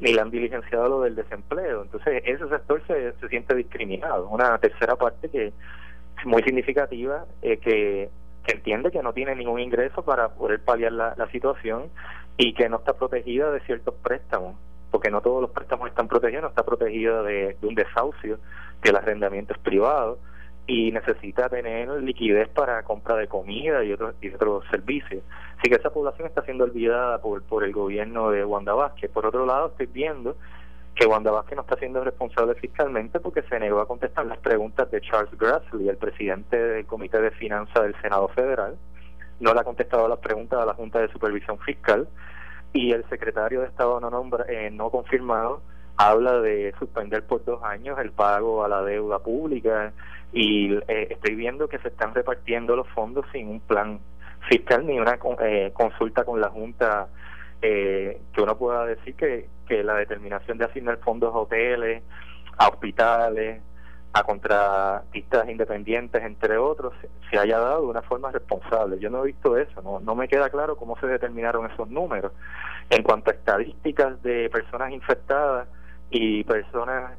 [0.00, 1.82] ni le han diligenciado lo del desempleo.
[1.82, 4.28] Entonces, ese sector se, se siente discriminado.
[4.28, 8.10] Una tercera parte que es muy significativa, eh, que,
[8.44, 11.90] que entiende que no tiene ningún ingreso para poder paliar la situación
[12.36, 14.56] y que no está protegida de ciertos préstamos,
[14.90, 18.38] porque no todos los préstamos están protegidos, no está protegida de, un desahucio,
[18.82, 20.18] que el arrendamiento es privado
[20.66, 25.22] y necesita tener liquidez para compra de comida y otros, y otros servicios.
[25.58, 29.10] Así que esa población está siendo olvidada por, por el gobierno de Wanda Vázquez.
[29.10, 30.36] Por otro lado, estoy viendo
[30.94, 34.90] que Wanda Vázquez no está siendo responsable fiscalmente porque se negó a contestar las preguntas
[34.90, 38.76] de Charles Grassley, el presidente del Comité de Finanzas del Senado Federal.
[39.42, 42.06] No le ha contestado las preguntas a la Junta de Supervisión Fiscal
[42.72, 45.62] y el secretario de Estado no, nombra, eh, no confirmado
[45.96, 49.92] habla de suspender por dos años el pago a la deuda pública
[50.32, 53.98] y eh, estoy viendo que se están repartiendo los fondos sin un plan
[54.48, 57.08] fiscal ni una eh, consulta con la Junta
[57.60, 62.04] eh, que uno pueda decir que, que la determinación de asignar fondos a hoteles,
[62.58, 63.60] a hospitales,
[64.14, 66.92] a contratistas independientes, entre otros,
[67.30, 68.98] se haya dado de una forma responsable.
[68.98, 72.32] Yo no he visto eso, no, no me queda claro cómo se determinaron esos números.
[72.90, 75.66] En cuanto a estadísticas de personas infectadas
[76.10, 77.12] y personas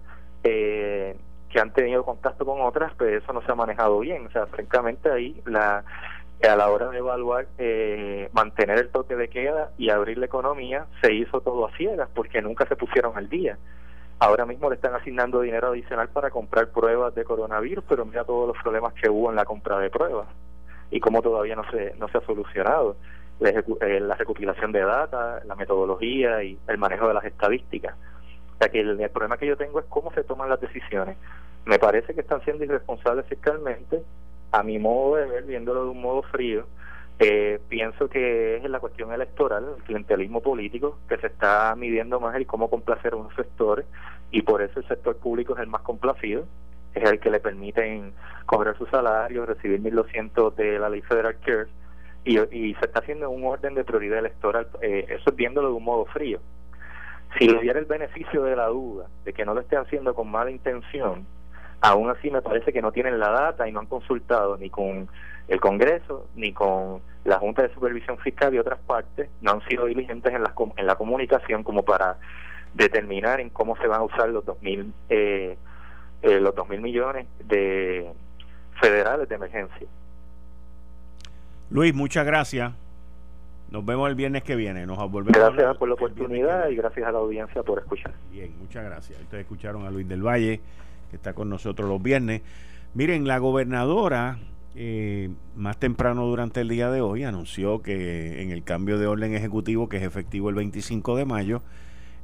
[0.44, 1.18] eh,
[1.50, 4.28] que han tenido contacto con otras, pues eso no se ha manejado bien.
[4.28, 5.84] O sea, francamente ahí la
[6.48, 10.88] a la hora de evaluar eh, mantener el toque de queda y abrir la economía
[11.02, 13.58] se hizo todo a ciegas porque nunca se pusieron al día.
[14.24, 18.48] Ahora mismo le están asignando dinero adicional para comprar pruebas de coronavirus, pero mira todos
[18.48, 20.30] los problemas que hubo en la compra de pruebas
[20.92, 22.96] y cómo todavía no se no se ha solucionado
[23.42, 27.96] la, eh, la recopilación de data, la metodología y el manejo de las estadísticas.
[28.54, 31.18] O sea que el problema que yo tengo es cómo se toman las decisiones.
[31.66, 34.04] Me parece que están siendo irresponsables fiscalmente,
[34.54, 36.66] a mi modo de ver, viéndolo de un modo frío,
[37.20, 42.36] eh, pienso que es la cuestión electoral, el clientelismo político, que se está midiendo más
[42.36, 43.86] el cómo complacer a unos sectores
[44.32, 46.46] y por eso el sector público es el más complacido,
[46.94, 48.14] es el que le permiten
[48.46, 51.68] cobrar su salario, recibir 1.200 de la ley federal CARE
[52.26, 55.76] y, y se está haciendo un orden de prioridad electoral, eh, eso es viéndolo de
[55.76, 56.40] un modo frío.
[57.38, 60.30] Si le diera el beneficio de la duda de que no lo esté haciendo con
[60.30, 61.26] mala intención,
[61.84, 65.08] aún así me parece que no tienen la data y no han consultado ni con
[65.50, 69.86] el Congreso ni con la Junta de Supervisión Fiscal y otras partes, no han sido
[69.86, 72.18] diligentes en la, en la comunicación como para
[72.74, 75.58] determinar en cómo se van a usar los 2.000 eh,
[76.24, 78.10] eh, los dos mil millones de
[78.80, 79.88] federales de emergencia.
[81.70, 82.72] Luis, muchas gracias.
[83.70, 84.86] Nos vemos el viernes que viene.
[84.86, 88.14] Nos volvemos gracias por la oportunidad y gracias a la audiencia por escuchar.
[88.32, 89.20] Bien, muchas gracias.
[89.20, 90.62] Ustedes escucharon a Luis del Valle,
[91.16, 92.42] está con nosotros los viernes.
[92.94, 94.40] Miren, la gobernadora,
[94.76, 99.34] eh, más temprano durante el día de hoy, anunció que en el cambio de orden
[99.34, 101.64] ejecutivo, que es efectivo el 25 de mayo,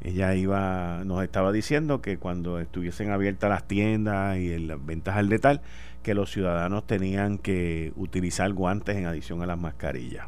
[0.01, 5.27] ella iba, nos estaba diciendo que cuando estuviesen abiertas las tiendas y las ventas al
[5.27, 5.61] detal,
[6.03, 10.27] que los ciudadanos tenían que utilizar guantes en adición a las mascarillas.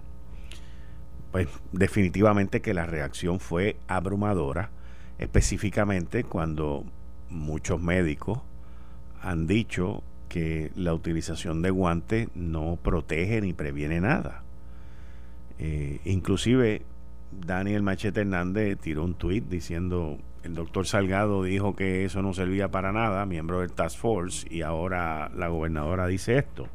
[1.31, 4.71] Pues definitivamente que la reacción fue abrumadora,
[5.17, 6.83] específicamente cuando
[7.29, 8.41] muchos médicos
[9.21, 14.43] han dicho que la utilización de guantes no protege ni previene nada.
[15.59, 16.83] Eh, inclusive
[17.31, 22.69] Daniel Machete Hernández tiró un tuit diciendo el doctor Salgado dijo que eso no servía
[22.69, 26.67] para nada, miembro del Task Force, y ahora la gobernadora dice esto.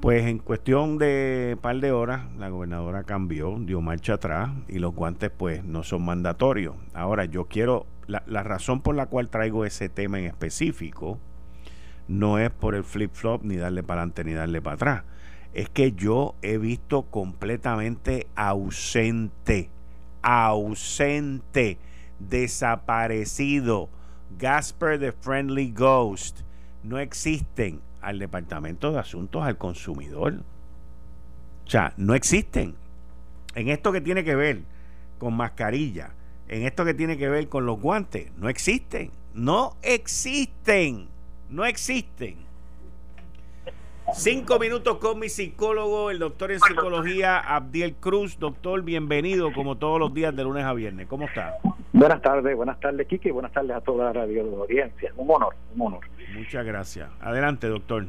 [0.00, 4.94] Pues en cuestión de par de horas, la gobernadora cambió, dio marcha atrás y los
[4.94, 6.74] guantes pues no son mandatorios.
[6.92, 11.18] Ahora yo quiero, la, la razón por la cual traigo ese tema en específico
[12.08, 15.02] no es por el flip-flop ni darle para adelante ni darle para atrás
[15.56, 19.70] es que yo he visto completamente ausente,
[20.20, 21.78] ausente,
[22.18, 23.88] desaparecido.
[24.38, 26.40] Gasper the Friendly Ghost
[26.82, 30.42] no existen al Departamento de Asuntos al Consumidor.
[31.64, 32.74] O sea, no existen.
[33.54, 34.60] En esto que tiene que ver
[35.18, 36.10] con mascarilla
[36.48, 38.30] en esto que tiene que ver con los guantes.
[38.36, 39.10] No existen.
[39.34, 41.08] No existen.
[41.50, 42.46] No existen.
[44.12, 48.38] Cinco minutos con mi psicólogo, el doctor en psicología Abdiel Cruz.
[48.38, 51.08] Doctor, bienvenido como todos los días de lunes a viernes.
[51.08, 51.56] ¿Cómo está?
[51.92, 55.12] Buenas tardes, buenas tardes, Kiki, buenas tardes a toda la radio audiencia.
[55.16, 56.04] Un honor, un honor.
[56.36, 57.10] Muchas gracias.
[57.20, 58.06] Adelante, doctor.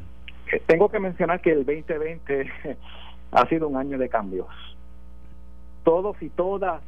[0.52, 2.52] Eh, tengo que mencionar que el 2020
[3.32, 4.48] ha sido un año de cambios.
[5.84, 6.84] Todos y todas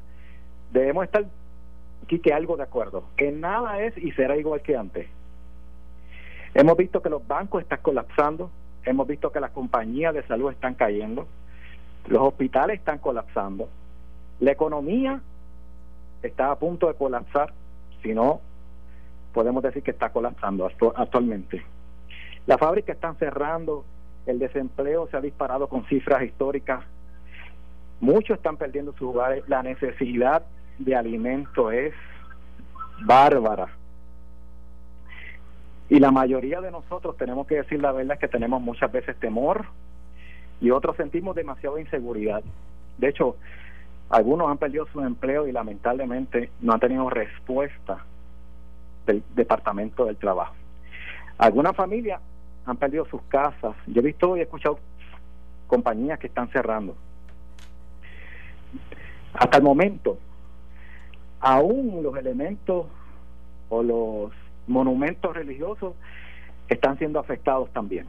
[0.71, 1.25] debemos estar
[2.03, 5.07] aquí que algo de acuerdo, que nada es y será igual que antes.
[6.53, 8.49] Hemos visto que los bancos están colapsando,
[8.83, 11.27] hemos visto que las compañías de salud están cayendo,
[12.07, 13.69] los hospitales están colapsando,
[14.39, 15.21] la economía
[16.23, 17.53] está a punto de colapsar,
[18.01, 18.41] si no,
[19.33, 21.63] podemos decir que está colapsando actualmente.
[22.47, 23.85] Las fábricas están cerrando,
[24.25, 26.83] el desempleo se ha disparado con cifras históricas,
[27.99, 30.43] muchos están perdiendo sus hogares, la necesidad
[30.79, 31.93] de alimento es
[33.01, 33.67] bárbara.
[35.89, 39.65] Y la mayoría de nosotros tenemos que decir la verdad que tenemos muchas veces temor
[40.61, 42.43] y otros sentimos demasiada inseguridad.
[42.97, 43.37] De hecho,
[44.09, 48.05] algunos han perdido su empleo y lamentablemente no han tenido respuesta
[49.05, 50.53] del Departamento del Trabajo.
[51.37, 52.21] Algunas familias
[52.65, 53.75] han perdido sus casas.
[53.87, 54.79] Yo he visto y he escuchado
[55.67, 56.95] compañías que están cerrando.
[59.33, 60.17] Hasta el momento,
[61.39, 62.87] aún los elementos
[63.69, 64.31] o los
[64.67, 65.95] monumentos religiosos
[66.67, 68.07] están siendo afectados también.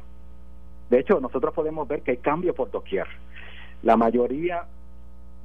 [0.90, 3.06] De hecho, nosotros podemos ver que hay cambios por doquier.
[3.82, 4.64] La mayoría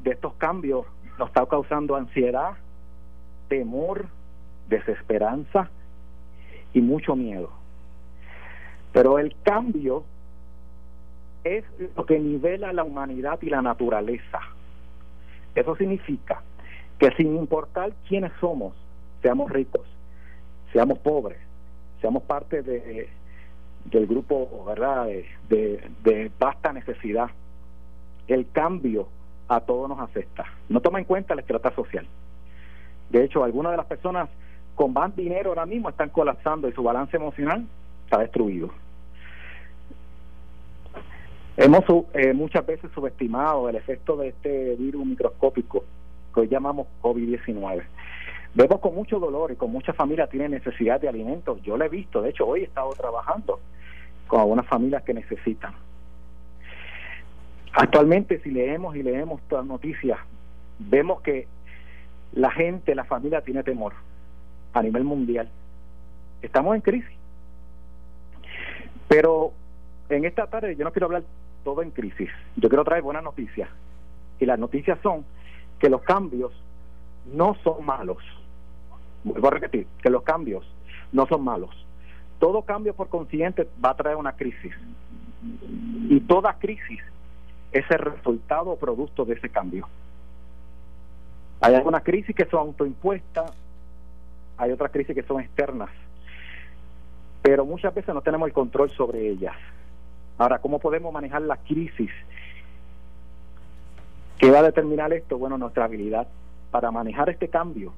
[0.03, 0.85] de estos cambios
[1.17, 2.53] nos está causando ansiedad,
[3.47, 4.07] temor,
[4.67, 5.69] desesperanza
[6.73, 7.49] y mucho miedo.
[8.91, 10.03] Pero el cambio
[11.43, 11.63] es
[11.95, 14.39] lo que nivela la humanidad y la naturaleza.
[15.53, 16.41] Eso significa
[16.99, 18.73] que sin importar quiénes somos,
[19.21, 19.85] seamos ricos,
[20.71, 21.37] seamos pobres,
[22.01, 23.09] seamos parte de
[23.85, 25.05] del grupo verdad
[25.47, 27.29] de, de, vasta necesidad
[28.27, 29.07] el cambio
[29.47, 30.45] a todos nos afecta.
[30.69, 32.07] No toma en cuenta la estrata social.
[33.11, 34.27] De hecho algunas de las personas
[34.73, 37.65] con más dinero ahora mismo están colapsando y su balance emocional
[38.05, 38.71] está destruido.
[41.57, 45.85] Hemos eh, muchas veces subestimado el efecto de este virus microscópico
[46.35, 47.83] que hoy llamamos COVID-19.
[48.53, 51.61] Vemos con mucho dolor y con muchas familias tienen necesidad de alimentos.
[51.63, 53.59] Yo lo he visto, de hecho hoy he estado trabajando
[54.27, 55.73] con algunas familias que necesitan.
[57.73, 60.19] Actualmente si leemos y leemos todas las noticias,
[60.77, 61.47] vemos que
[62.33, 63.93] la gente, la familia tiene temor
[64.73, 65.49] a nivel mundial.
[66.41, 67.17] Estamos en crisis.
[69.07, 69.53] Pero
[70.09, 71.23] en esta tarde yo no quiero hablar
[71.63, 72.29] todo en crisis.
[72.57, 73.69] Yo quiero traer buenas noticias.
[74.39, 75.25] Y las noticias son
[75.79, 76.51] que los cambios
[77.25, 78.23] no son malos.
[79.23, 80.65] Vuelvo a repetir, que los cambios
[81.11, 81.71] no son malos.
[82.39, 84.73] Todo cambio por consiguiente va a traer una crisis.
[86.09, 87.01] Y toda crisis
[87.71, 89.87] es el resultado o producto de ese cambio.
[91.61, 93.51] Hay algunas crisis que son autoimpuestas,
[94.57, 95.89] hay otras crisis que son externas,
[97.41, 99.55] pero muchas veces no tenemos el control sobre ellas.
[100.37, 102.11] Ahora, ¿cómo podemos manejar la crisis
[104.37, 105.37] ¿Qué va a determinar esto?
[105.37, 106.27] Bueno, nuestra habilidad
[106.71, 107.93] para manejar este cambio,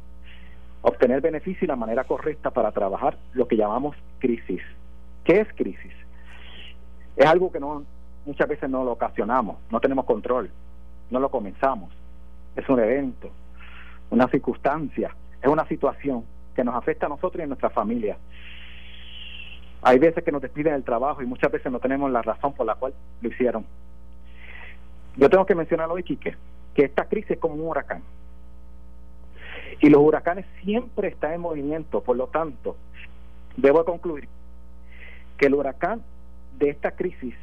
[0.82, 4.62] obtener beneficio y la manera correcta para trabajar lo que llamamos crisis.
[5.24, 5.94] ¿Qué es crisis?
[7.16, 7.84] Es algo que no
[8.26, 10.52] muchas veces no lo ocasionamos, no tenemos control,
[11.10, 11.92] no lo comenzamos.
[12.56, 13.32] Es un evento,
[14.12, 16.24] una circunstancia, es una situación
[16.56, 18.18] que nos afecta a nosotros y a nuestra familia.
[19.82, 22.68] Hay veces que nos despiden del trabajo y muchas veces no tenemos la razón por
[22.68, 23.66] la cual lo hicieron
[25.18, 26.36] yo tengo que mencionar hoy, Quique,
[26.74, 28.04] que esta crisis es como un huracán.
[29.80, 32.76] Y los huracanes siempre están en movimiento, por lo tanto,
[33.58, 34.28] debo concluir
[35.38, 36.02] que el huracán
[36.58, 37.36] de esta crisis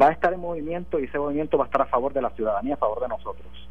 [0.00, 2.30] va a estar en movimiento y ese movimiento va a estar a favor de la
[2.30, 3.68] ciudadanía, a favor de nosotros.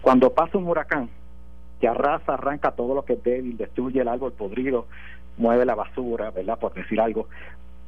[0.00, 1.08] Cuando pasa un huracán
[1.80, 4.86] que arrasa, arranca todo lo que es débil, destruye el árbol podrido,
[5.36, 6.58] mueve la basura, ¿verdad?
[6.58, 7.28] Por decir algo,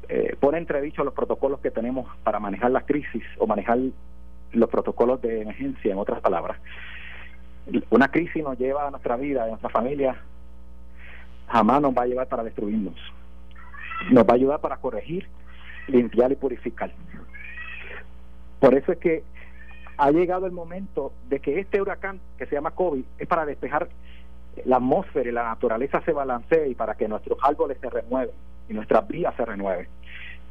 [0.08, 3.78] eh, pone entredicho los protocolos que tenemos para manejar la crisis o manejar
[4.52, 6.58] los protocolos de emergencia, en otras palabras.
[7.90, 10.16] Una crisis nos lleva a nuestra vida, a nuestra familia,
[11.48, 12.94] jamás nos va a llevar para destruirnos.
[14.10, 15.28] Nos va a ayudar para corregir,
[15.86, 16.92] limpiar y purificar.
[18.58, 19.22] Por eso es que
[19.96, 23.88] ha llegado el momento de que este huracán que se llama COVID es para despejar
[24.64, 28.34] la atmósfera y la naturaleza se balancee y para que nuestros árboles se remueven
[28.72, 29.86] y nuestras vías se renueven.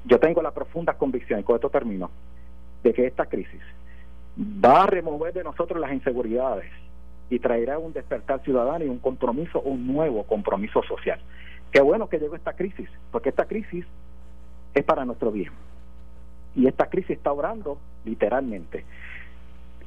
[0.05, 2.09] Yo tengo la profunda convicción, y con esto termino,
[2.83, 3.61] de que esta crisis
[4.37, 6.71] va a remover de nosotros las inseguridades,
[7.29, 11.19] y traerá un despertar ciudadano y un compromiso, un nuevo compromiso social.
[11.71, 13.85] Qué bueno que llegó esta crisis, porque esta crisis
[14.73, 15.51] es para nuestro bien.
[16.55, 18.83] Y esta crisis está obrando literalmente.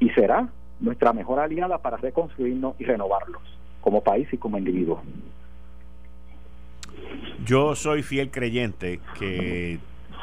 [0.01, 0.49] Y será
[0.81, 3.43] nuestra mejor aliada para reconstruirnos y renovarlos
[3.83, 5.03] como país y como individuo.
[7.45, 9.79] Yo soy fiel creyente que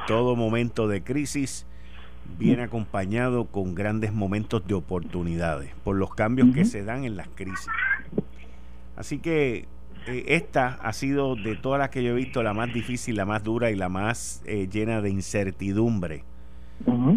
[0.07, 1.65] todo momento de crisis
[2.37, 7.27] viene acompañado con grandes momentos de oportunidades por los cambios que se dan en las
[7.29, 7.67] crisis.
[8.95, 9.67] Así que
[10.07, 13.25] eh, esta ha sido de todas las que yo he visto la más difícil, la
[13.25, 16.23] más dura y la más eh, llena de incertidumbre.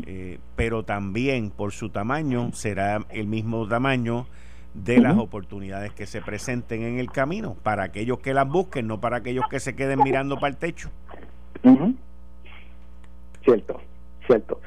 [0.07, 4.26] Eh, pero también por su tamaño será el mismo tamaño
[4.75, 9.01] de las oportunidades que se presenten en el camino para aquellos que las busquen, no
[9.01, 10.91] para aquellos que se queden mirando para el techo.
[13.45, 13.81] Cierto,
[14.27, 14.61] cierto.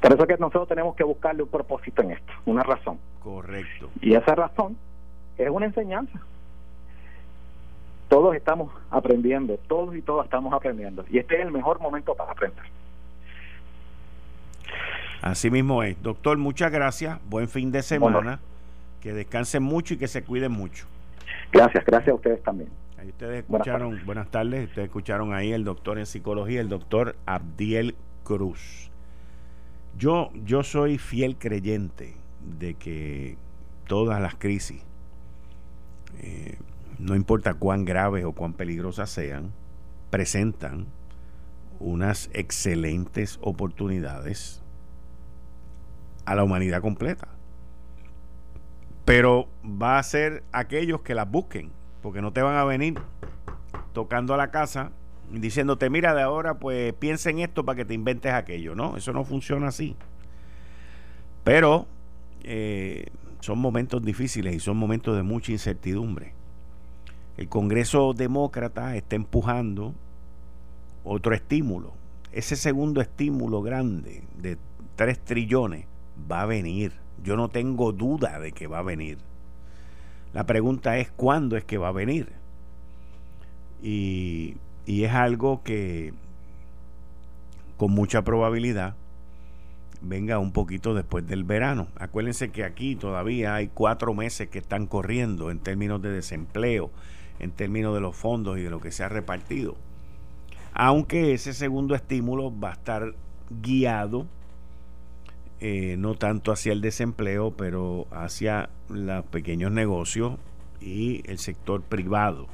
[0.00, 2.98] Por eso que nosotros tenemos que buscarle un propósito en esto, una razón.
[3.20, 3.90] Correcto.
[4.00, 4.76] Y esa razón
[5.38, 6.20] es una enseñanza.
[8.08, 11.04] Todos estamos aprendiendo, todos y todas estamos aprendiendo.
[11.10, 12.64] Y este es el mejor momento para aprender.
[15.22, 16.00] Así mismo es.
[16.02, 17.18] Doctor, muchas gracias.
[17.28, 18.40] Buen fin de semana.
[19.00, 20.86] Que descansen mucho y que se cuiden mucho.
[21.52, 22.70] Gracias, gracias a ustedes también.
[22.98, 27.94] Ahí ustedes escucharon, buenas tardes, ustedes escucharon ahí el doctor en psicología, el doctor Abdiel
[28.24, 28.90] Cruz.
[29.98, 32.16] Yo, yo soy fiel creyente
[32.58, 33.36] de que
[33.86, 34.82] todas las crisis,
[36.20, 36.56] eh,
[36.98, 39.52] no importa cuán graves o cuán peligrosas sean,
[40.10, 40.86] presentan
[41.78, 44.62] unas excelentes oportunidades
[46.26, 47.28] a la humanidad completa.
[49.04, 51.70] Pero va a ser aquellos que las busquen,
[52.02, 53.00] porque no te van a venir
[53.92, 54.90] tocando a la casa
[55.30, 58.74] diciéndote, mira, de ahora pues piensa en esto para que te inventes aquello.
[58.74, 59.96] No, eso no funciona así.
[61.44, 61.86] Pero
[62.42, 63.06] eh,
[63.40, 66.34] son momentos difíciles y son momentos de mucha incertidumbre.
[67.36, 69.94] El Congreso Demócrata está empujando
[71.04, 71.92] otro estímulo.
[72.32, 74.58] Ese segundo estímulo grande de
[74.96, 75.86] 3 trillones
[76.30, 76.92] va a venir.
[77.22, 79.18] Yo no tengo duda de que va a venir.
[80.32, 82.32] La pregunta es cuándo es que va a venir.
[83.82, 86.12] Y, y es algo que
[87.76, 88.94] con mucha probabilidad
[90.00, 91.88] venga un poquito después del verano.
[91.98, 96.90] Acuérdense que aquí todavía hay cuatro meses que están corriendo en términos de desempleo,
[97.38, 99.76] en términos de los fondos y de lo que se ha repartido.
[100.72, 103.14] Aunque ese segundo estímulo va a estar
[103.62, 104.26] guiado
[105.60, 110.38] eh, no tanto hacia el desempleo, pero hacia los pequeños negocios
[110.80, 112.46] y el sector privado.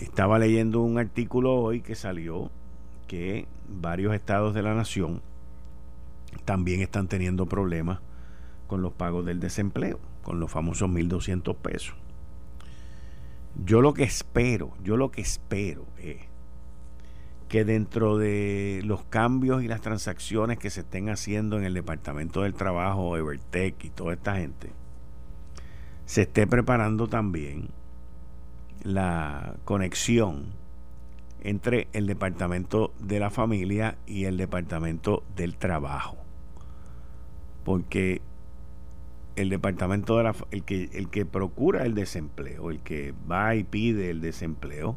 [0.00, 2.50] Estaba leyendo un artículo hoy que salió
[3.06, 5.20] que varios estados de la nación
[6.44, 8.00] también están teniendo problemas
[8.66, 11.94] con los pagos del desempleo, con los famosos 1.200 pesos.
[13.64, 16.29] Yo lo que espero, yo lo que espero es
[17.50, 22.42] que dentro de los cambios y las transacciones que se estén haciendo en el Departamento
[22.42, 24.70] del Trabajo, Evertech y toda esta gente,
[26.04, 27.70] se esté preparando también
[28.84, 30.44] la conexión
[31.42, 36.18] entre el Departamento de la Familia y el Departamento del Trabajo.
[37.64, 38.22] Porque
[39.34, 43.64] el departamento de la el que el que procura el desempleo, el que va y
[43.64, 44.96] pide el desempleo,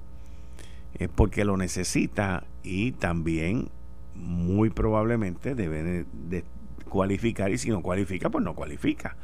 [0.95, 3.69] es porque lo necesita y también
[4.15, 6.43] muy probablemente debe de,
[6.89, 9.15] cualificar y si no cualifica, pues no cualifica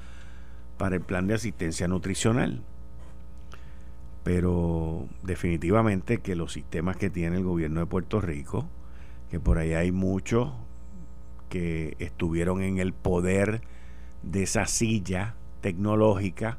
[0.77, 2.63] para el plan de asistencia nutricional.
[4.23, 8.67] Pero definitivamente que los sistemas que tiene el gobierno de Puerto Rico,
[9.29, 10.51] que por ahí hay muchos
[11.49, 13.61] que estuvieron en el poder
[14.23, 16.57] de esa silla tecnológica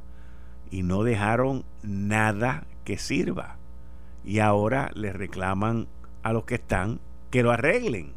[0.71, 3.60] y no dejaron nada que sirva
[4.25, 5.87] y ahora le reclaman
[6.23, 7.01] a los que están
[7.31, 8.13] que lo arreglen.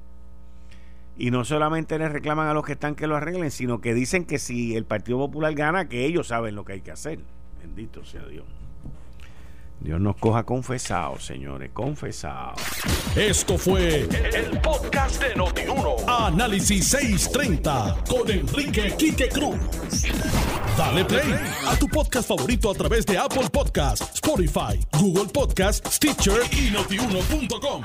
[1.18, 4.26] Y no solamente le reclaman a los que están que lo arreglen, sino que dicen
[4.26, 7.20] que si el Partido Popular gana, que ellos saben lo que hay que hacer.
[7.62, 8.63] Bendito sea Dios.
[9.84, 12.62] Dios nos coja confesados, señores, confesados.
[13.18, 15.98] Esto fue el, podcast de Notiuno.
[16.08, 19.58] Análisis 630 con Enrique Quique Cruz.
[20.78, 21.36] Dale play
[21.68, 27.84] a tu podcast favorito a través de Apple Podcasts, Spotify, Google Podcasts, Stitcher y notiuno.com.